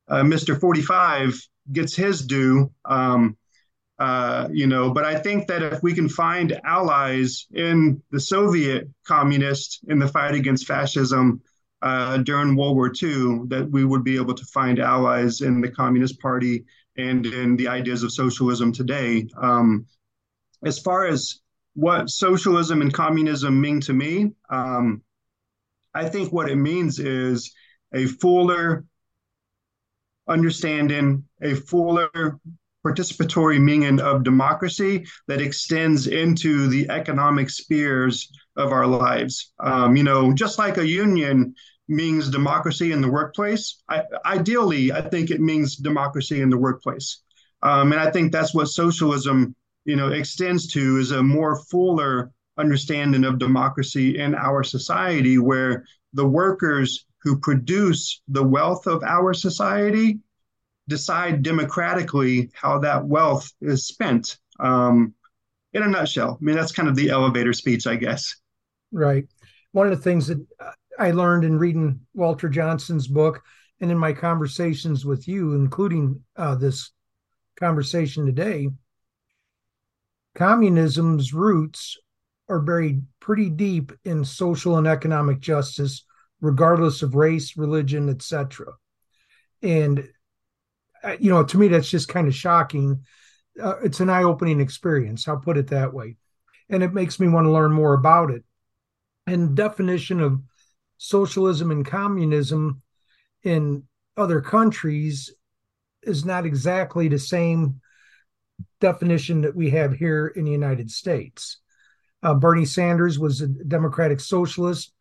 uh, 0.09 0.23
Mr. 0.23 0.59
45, 0.59 1.41
gets 1.73 1.95
his 1.95 2.27
due. 2.27 2.71
Um, 2.85 3.37
uh, 3.99 4.49
you 4.53 4.67
know, 4.67 4.91
but 4.91 5.05
I 5.05 5.17
think 5.19 5.47
that 5.47 5.63
if 5.63 5.83
we 5.83 5.95
can 5.95 6.09
find 6.09 6.59
allies 6.65 7.47
in 7.53 8.03
the 8.11 8.19
Soviet 8.19 8.89
communists 9.07 9.81
in 9.89 9.99
the 9.99 10.09
fight 10.09 10.35
against 10.35 10.67
fascism 10.67 11.41
uh, 11.81 12.19
during 12.19 12.57
World 12.57 12.77
War 12.77 12.89
II, 12.91 13.43
that 13.49 13.69
we 13.71 13.85
would 13.85 14.03
be 14.03 14.17
able 14.17 14.35
to 14.35 14.45
find 14.47 14.81
allies 14.81 15.43
in 15.43 15.61
the 15.61 15.71
Communist 15.71 16.21
Party 16.21 16.65
and 16.97 17.27
in 17.27 17.57
the 17.57 17.69
ideas 17.69 18.03
of 18.03 18.13
socialism 18.13 18.73
today. 18.73 19.29
Um, 19.41 19.87
as 20.65 20.79
far 20.79 21.07
as 21.07 21.41
what 21.75 22.11
socialism 22.11 22.81
and 22.81 22.93
communism 22.93 23.61
mean 23.61 23.81
to 23.83 23.93
me, 23.93 24.33
um, 24.51 25.03
I 25.95 26.09
think 26.09 26.33
what 26.33 26.49
it 26.49 26.57
means 26.57 26.99
is 26.99 27.53
a 27.93 28.07
fuller 28.07 28.85
understanding, 30.27 31.25
a 31.41 31.55
fuller 31.55 32.41
participatory 32.85 33.61
meaning 33.61 34.01
of 34.01 34.25
democracy 34.25 35.07
that 35.27 35.41
extends 35.41 36.07
into 36.07 36.69
the 36.69 36.89
economic 36.91 37.51
spheres 37.51 38.31
of 38.57 38.73
our 38.73 38.87
lives. 38.87 39.53
Um, 39.61 39.97
you 39.97 40.03
know, 40.03 40.33
just 40.33 40.59
like 40.59 40.79
a 40.79 40.87
union 40.87 41.55
means 41.89 42.31
democracy 42.31 42.93
in 42.93 43.01
the 43.01 43.11
workplace, 43.11 43.83
I, 43.89 44.03
ideally, 44.25 44.93
I 44.93 45.03
think 45.03 45.31
it 45.31 45.41
means 45.41 45.77
democracy 45.77 46.41
in 46.41 46.51
the 46.51 46.59
workplace. 46.59 47.21
Um, 47.63 47.93
and 47.93 48.01
I 48.01 48.11
think 48.11 48.31
that's 48.31 48.55
what 48.55 48.67
socialism, 48.67 49.55
you 49.85 49.97
know, 49.97 50.09
extends 50.09 50.67
to 50.69 50.99
is 50.99 51.11
a 51.11 51.23
more 51.23 51.63
fuller 51.71 52.31
understanding 52.59 53.25
of 53.25 53.39
democracy 53.39 54.19
in 54.19 54.35
our 54.35 54.63
society 54.63 55.39
where 55.39 55.85
the 56.13 56.27
workers 56.27 57.07
who 57.23 57.39
produce 57.41 58.21
the 58.29 58.43
wealth 58.43 58.87
of 58.87 59.03
our 59.03 59.35
society 59.35 60.21
decide 60.89 61.43
democratically 61.43 62.51
how 62.55 62.79
that 62.81 63.05
wealth 63.05 63.51
is 63.61 63.87
spent. 63.87 64.39
Um, 64.61 65.15
in 65.73 65.83
a 65.83 65.89
nutshell, 65.89 66.39
I 66.41 66.45
mean, 66.45 66.55
that's 66.55 66.73
kind 66.73 66.89
of 66.89 66.95
the 66.95 67.11
elevator 67.11 67.53
speech, 67.53 67.87
I 67.87 67.97
guess. 67.97 68.37
Right. 68.93 69.27
One 69.73 69.89
of 69.89 69.97
the 69.97 70.03
things 70.03 70.29
that 70.29 70.47
I 70.99 71.11
learned 71.11 71.45
in 71.45 71.59
reading 71.59 72.01
Walter 72.15 72.49
Johnson's 72.49 73.09
book 73.09 73.43
and 73.81 73.91
in 73.91 73.99
my 73.99 74.13
conversations 74.13 75.05
with 75.05 75.27
you, 75.27 75.55
including 75.55 76.23
uh, 76.37 76.55
this 76.55 76.93
conversation 77.57 78.25
today, 78.25 78.69
communism's 80.37 81.35
roots 81.35 81.99
are 82.49 82.61
buried 82.61 83.03
pretty 83.21 83.51
deep 83.51 83.91
in 84.05 84.25
social 84.25 84.77
and 84.77 84.87
economic 84.87 85.41
justice, 85.41 86.05
regardless 86.41 87.03
of 87.03 87.15
race, 87.15 87.57
religion, 87.57 88.09
etc. 88.09 88.67
And 89.63 90.09
you 91.19 91.31
know, 91.31 91.45
to 91.45 91.59
me, 91.59 91.69
that's 91.69 91.91
just 91.91 92.09
kind 92.09 92.29
of 92.29 92.35
shocking. 92.35 93.05
Uh, 93.63 93.77
it's 93.85 94.01
an 94.01 94.11
eye-opening 94.11 94.61
experience. 94.61 95.29
I'll 95.29 95.39
put 95.39 95.59
it 95.59 95.69
that 95.69 95.93
way, 95.93 96.17
and 96.69 96.83
it 96.83 96.93
makes 96.93 97.21
me 97.21 97.29
want 97.29 97.47
to 97.47 97.53
learn 97.53 97.73
more 97.73 97.95
about 97.95 98.31
it. 98.31 98.45
And 99.27 99.57
definition 99.57 100.21
of 100.21 100.41
socialism 100.97 101.71
and 101.71 101.87
communism 101.87 102.83
in 103.43 103.85
other 104.17 104.41
countries 104.41 105.35
is 106.03 106.25
not 106.25 106.47
exactly 106.47 107.09
the 107.09 107.19
same 107.19 107.81
definition 108.81 109.43
that 109.43 109.57
we 109.57 109.71
have 109.71 109.93
here 109.93 110.27
in 110.27 110.45
the 110.45 110.51
United 110.51 110.91
States. 110.91 111.59
Uh, 112.23 112.35
Bernie 112.35 112.65
Sanders 112.65 113.19
was 113.19 113.41
a 113.41 113.49
democratic 113.49 114.21
socialist, 114.21 114.93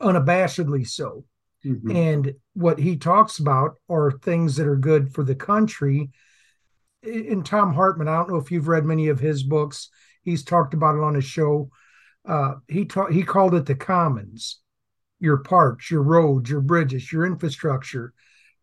unabashedly 0.00 0.86
so. 0.86 1.24
Mm-hmm. 1.64 1.90
And 1.90 2.34
what 2.54 2.78
he 2.78 2.96
talks 2.96 3.38
about 3.38 3.76
are 3.88 4.10
things 4.10 4.56
that 4.56 4.66
are 4.66 4.76
good 4.76 5.12
for 5.12 5.24
the 5.24 5.34
country. 5.34 6.10
In 7.02 7.42
Thom 7.42 7.74
Hartmann, 7.74 8.08
I 8.08 8.16
don't 8.16 8.30
know 8.30 8.36
if 8.36 8.50
you've 8.50 8.68
read 8.68 8.84
many 8.84 9.08
of 9.08 9.20
his 9.20 9.42
books. 9.42 9.88
He's 10.22 10.44
talked 10.44 10.74
about 10.74 10.96
it 10.96 11.02
on 11.02 11.14
his 11.14 11.24
show. 11.24 11.70
Uh, 12.26 12.54
he 12.66 12.84
ta- 12.84 13.06
he 13.06 13.22
called 13.22 13.54
it 13.54 13.66
the 13.66 13.76
commons, 13.76 14.60
your 15.20 15.38
parks, 15.38 15.90
your 15.90 16.02
roads, 16.02 16.50
your 16.50 16.60
bridges, 16.60 17.12
your 17.12 17.24
infrastructure, 17.24 18.12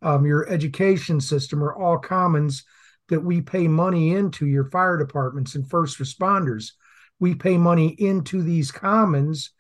um, 0.02 0.26
your 0.26 0.50
education 0.50 1.22
system 1.22 1.64
are 1.64 1.74
all 1.74 1.98
commons 1.98 2.66
that 3.08 3.22
we 3.22 3.42
pay 3.42 3.68
money 3.70 4.12
into. 4.14 4.46
Your 4.46 4.70
fire 4.70 4.98
departments 4.98 5.56
and 5.56 5.70
first 5.70 6.00
responders, 6.00 6.72
we 7.20 7.36
pay 7.36 7.58
money 7.58 7.96
into 7.98 8.42
these 8.42 8.72
commons, 8.72 9.52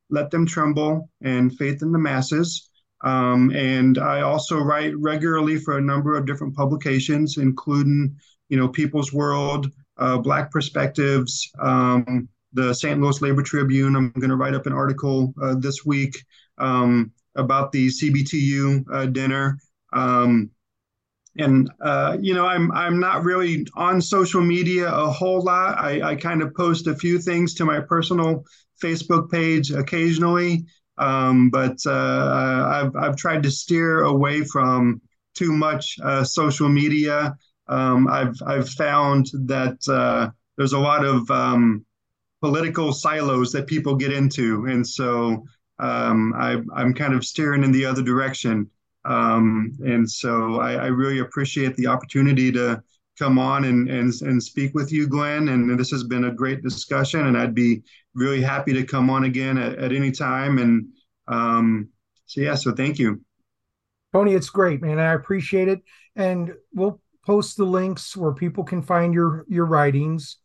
Let 0.10 0.32
Them 0.32 0.46
Tremble, 0.46 1.10
and 1.22 1.56
Faith 1.56 1.82
in 1.82 1.92
the 1.92 2.00
Masses. 2.00 2.70
Um, 3.04 3.52
and 3.52 4.00
I 4.00 4.22
also 4.22 4.60
write 4.60 4.98
regularly 4.98 5.58
for 5.58 5.78
a 5.78 5.82
number 5.82 6.18
of 6.18 6.26
different 6.26 6.56
publications, 6.56 7.38
including, 7.38 8.16
you 8.50 8.58
know, 8.58 8.68
People's 8.68 9.14
World, 9.14 9.72
uh, 9.98 10.18
Black 10.18 10.52
Perspectives, 10.52 11.50
um, 11.60 12.28
the 12.54 12.74
St. 12.74 13.00
Louis 13.00 13.22
Labor 13.22 13.44
Tribune. 13.44 13.96
I'm 13.96 14.12
going 14.12 14.30
to 14.30 14.36
write 14.36 14.56
up 14.56 14.66
an 14.66 14.74
article 14.74 15.34
uh, 15.42 15.56
this 15.56 15.86
week 15.86 16.18
um, 16.58 17.12
about 17.36 17.72
the 17.72 17.88
CBTU 17.88 18.86
uh, 18.92 19.06
dinner. 19.06 19.60
Um, 19.94 20.50
and 21.38 21.70
uh, 21.82 22.18
you 22.20 22.34
know, 22.34 22.46
I'm 22.46 22.72
I'm 22.72 23.00
not 23.00 23.24
really 23.24 23.68
on 23.76 24.02
social 24.02 24.42
media 24.42 24.90
a 24.90 25.10
whole 25.10 25.42
lot. 25.42 25.78
I, 25.78 26.02
I 26.02 26.16
kind 26.16 26.42
of 26.42 26.54
post 26.56 26.88
a 26.88 26.96
few 26.96 27.20
things 27.20 27.54
to 27.56 27.66
my 27.66 27.80
personal 27.82 28.46
Facebook 28.82 29.30
page 29.30 29.72
occasionally, 29.72 30.66
um, 30.98 31.50
but 31.50 31.78
uh, 31.86 32.66
I've 32.68 32.96
I've 32.96 33.16
tried 33.16 33.44
to 33.44 33.52
steer 33.52 34.04
away 34.04 34.44
from 34.44 35.02
too 35.34 35.52
much 35.52 35.98
uh, 36.04 36.24
social 36.24 36.70
media. 36.70 37.36
Um, 37.68 38.08
I've 38.08 38.36
I've 38.46 38.70
found 38.70 39.28
that 39.46 39.78
uh, 39.90 40.30
there's 40.58 40.74
a 40.74 40.80
lot 40.80 41.04
of 41.04 41.30
um, 41.32 41.86
political 42.42 42.94
silos 42.94 43.52
that 43.52 43.68
people 43.68 43.96
get 43.96 44.14
into, 44.14 44.66
and 44.66 44.88
so 44.88 45.46
um, 45.80 46.34
I, 46.38 46.62
I'm 46.74 46.94
kind 46.94 47.14
of 47.14 47.26
steering 47.26 47.64
in 47.64 47.72
the 47.72 47.86
other 47.86 48.02
direction. 48.02 48.70
Um, 49.06 49.74
and 49.86 50.10
so 50.10 50.60
I, 50.60 50.74
I, 50.74 50.86
really 50.88 51.20
appreciate 51.20 51.76
the 51.76 51.86
opportunity 51.86 52.52
to 52.54 52.82
come 53.20 53.38
on 53.38 53.66
and, 53.66 53.88
and, 53.88 54.12
and 54.22 54.42
speak 54.42 54.74
with 54.74 54.92
you, 54.92 55.08
Glenn. 55.08 55.50
And 55.50 55.80
this 55.80 55.92
has 55.92 56.04
been 56.04 56.26
a 56.26 56.34
great 56.34 56.64
discussion, 56.64 57.28
and 57.28 57.38
I'd 57.38 57.54
be 57.54 57.84
really 58.16 58.42
happy 58.42 58.74
to 58.74 58.84
come 58.84 59.12
on 59.12 59.26
again 59.26 59.60
at, 59.60 59.78
at 59.78 59.92
any 59.94 60.12
time. 60.12 60.58
And 60.58 60.88
um, 61.28 61.90
so, 62.26 62.42
yeah, 62.42 62.56
so 62.56 62.72
thank 62.72 62.98
you. 62.98 63.22
Tony, 64.12 64.34
it's 64.34 64.50
great, 64.50 64.82
man. 64.82 64.98
I 64.98 65.14
appreciate 65.14 65.68
it. 65.68 65.82
And 66.16 66.54
we'll 66.74 67.00
post 67.26 67.58
the 67.58 67.66
links 67.66 68.16
where 68.16 68.34
people 68.34 68.64
can 68.64 68.82
find 68.82 69.14
your 69.14 69.46
your 69.48 69.66
writings 69.66 70.38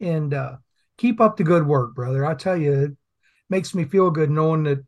and 0.00 0.32
uh, 0.32 0.56
keep 0.96 1.20
up 1.20 1.36
the 1.36 1.44
good 1.44 1.66
work, 1.66 1.94
brother. 1.94 2.24
I 2.24 2.34
tell 2.34 2.56
you, 2.56 2.72
it 2.72 2.96
makes 3.50 3.74
me 3.74 3.84
feel 3.84 4.10
good 4.10 4.30
knowing 4.30 4.64
that 4.64 4.84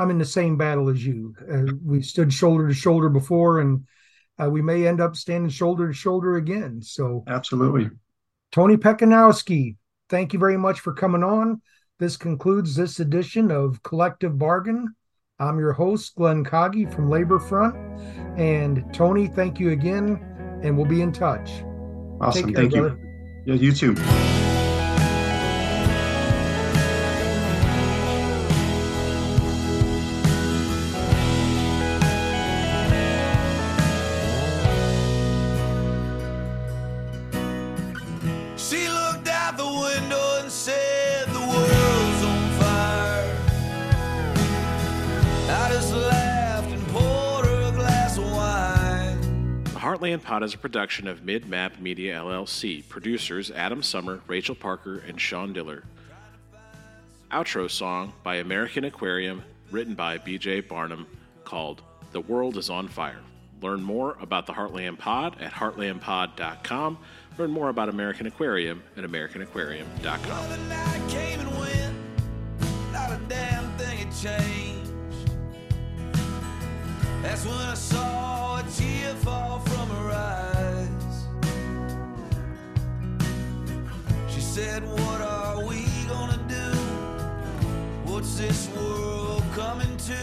I'm 0.00 0.08
in 0.08 0.16
the 0.16 0.24
same 0.24 0.56
battle 0.56 0.88
as 0.88 1.04
you. 1.04 1.34
Uh, 1.52 1.74
we 1.84 2.00
stood 2.00 2.32
shoulder 2.32 2.66
to 2.68 2.74
shoulder 2.74 3.10
before, 3.10 3.60
and 3.60 3.86
uh, 4.42 4.48
we 4.48 4.62
may 4.62 4.86
end 4.86 4.98
up 4.98 5.14
standing 5.14 5.50
shoulder 5.50 5.88
to 5.88 5.92
shoulder 5.92 6.36
again. 6.36 6.80
So, 6.80 7.22
absolutely. 7.26 7.90
Tony 8.50 8.78
Pecinovsky, 8.78 9.76
thank 10.08 10.32
you 10.32 10.38
very 10.38 10.56
much 10.56 10.80
for 10.80 10.94
coming 10.94 11.22
on. 11.22 11.60
This 11.98 12.16
concludes 12.16 12.74
this 12.74 12.98
edition 12.98 13.50
of 13.50 13.82
Collective 13.82 14.38
Bargain. 14.38 14.94
I'm 15.38 15.58
your 15.58 15.74
host, 15.74 16.14
Glenn 16.14 16.44
Kage 16.44 16.90
from 16.90 17.10
Labor 17.10 17.38
Front. 17.38 17.76
And 18.38 18.82
Tony, 18.94 19.26
thank 19.26 19.60
you 19.60 19.72
again, 19.72 20.18
and 20.62 20.78
we'll 20.78 20.86
be 20.86 21.02
in 21.02 21.12
touch. 21.12 21.50
Awesome. 22.22 22.54
Care, 22.54 22.62
thank 22.62 22.72
brother. 22.72 22.98
you. 23.44 23.52
Yeah, 23.52 23.60
you 23.60 23.72
too. 23.72 23.94
Pod 50.22 50.42
is 50.42 50.54
a 50.54 50.58
production 50.58 51.08
of 51.08 51.20
Midmap 51.20 51.80
Media 51.80 52.16
LLC. 52.16 52.86
Producers 52.88 53.50
Adam 53.50 53.82
Sommer, 53.82 54.20
Rachel 54.26 54.54
Parker, 54.54 54.98
and 55.06 55.20
Sean 55.20 55.52
Diller. 55.52 55.84
Outro 57.30 57.70
song 57.70 58.12
by 58.22 58.36
American 58.36 58.84
Aquarium, 58.84 59.42
written 59.70 59.94
by 59.94 60.18
BJ 60.18 60.66
Barham, 60.66 61.06
called 61.44 61.82
The 62.12 62.20
World 62.20 62.56
is 62.56 62.70
on 62.70 62.88
Fire. 62.88 63.20
Learn 63.62 63.82
more 63.82 64.16
about 64.20 64.46
the 64.46 64.52
Heartland 64.52 64.98
Pod 64.98 65.40
at 65.40 65.52
heartlandpod.com. 65.52 66.98
Learn 67.38 67.50
more 67.50 67.68
about 67.68 67.88
American 67.88 68.26
Aquarium 68.26 68.82
at 68.96 69.04
americanaquarium.com. 69.04 70.48
That's 77.22 77.44
when 77.44 77.54
I 77.54 77.74
saw 77.74 78.58
a 78.58 78.62
tear 78.62 79.14
fall 79.16 79.60
said, 84.54 84.82
What 84.82 85.20
are 85.20 85.64
we 85.64 85.86
gonna 86.08 86.40
do? 86.48 86.76
What's 88.10 88.36
this 88.36 88.68
world 88.70 89.44
coming 89.54 89.96
to? 90.08 90.20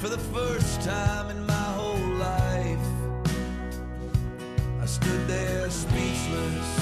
For 0.00 0.10
the 0.10 0.22
first 0.30 0.82
time 0.82 1.30
in 1.30 1.46
my 1.46 1.68
whole 1.78 2.08
life, 2.18 2.88
I 4.82 4.84
stood 4.84 5.26
there 5.28 5.70
speechless. 5.70 6.79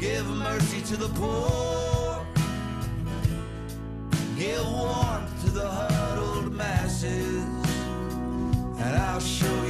Give 0.00 0.26
mercy 0.26 0.80
to 0.80 0.96
the 0.96 1.08
poor. 1.10 2.24
Give 4.38 4.66
warmth 4.72 5.44
to 5.44 5.50
the 5.50 5.68
huddled 5.68 6.54
masses, 6.54 7.44
and 8.80 8.96
I'll 8.96 9.20
show 9.20 9.64
you 9.64 9.69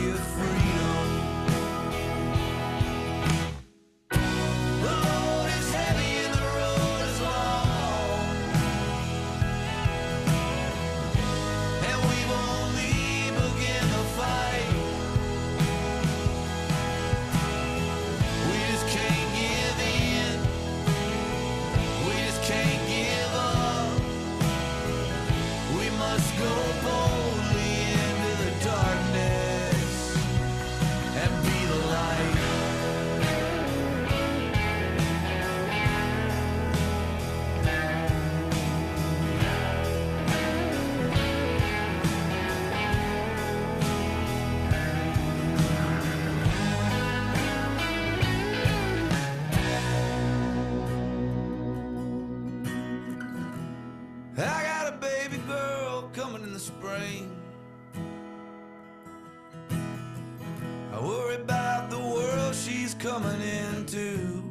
I 60.92 60.98
worry 61.00 61.36
about 61.36 61.88
the 61.88 61.98
world 61.98 62.54
she's 62.54 62.94
coming 62.94 63.40
into. 63.40 64.42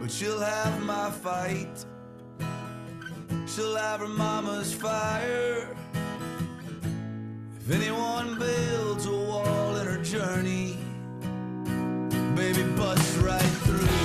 But 0.00 0.10
she'll 0.10 0.40
have 0.40 0.82
my 0.82 1.10
fight. 1.10 1.84
She'll 3.46 3.76
have 3.76 4.00
her 4.00 4.08
mama's 4.08 4.74
fire. 4.74 5.76
If 7.58 7.70
anyone 7.70 8.38
builds 8.38 9.06
a 9.06 9.16
wall 9.16 9.76
in 9.76 9.86
her 9.86 10.02
journey, 10.02 10.78
baby, 12.36 12.62
bust 12.76 13.18
right 13.22 13.52
through. 13.64 13.99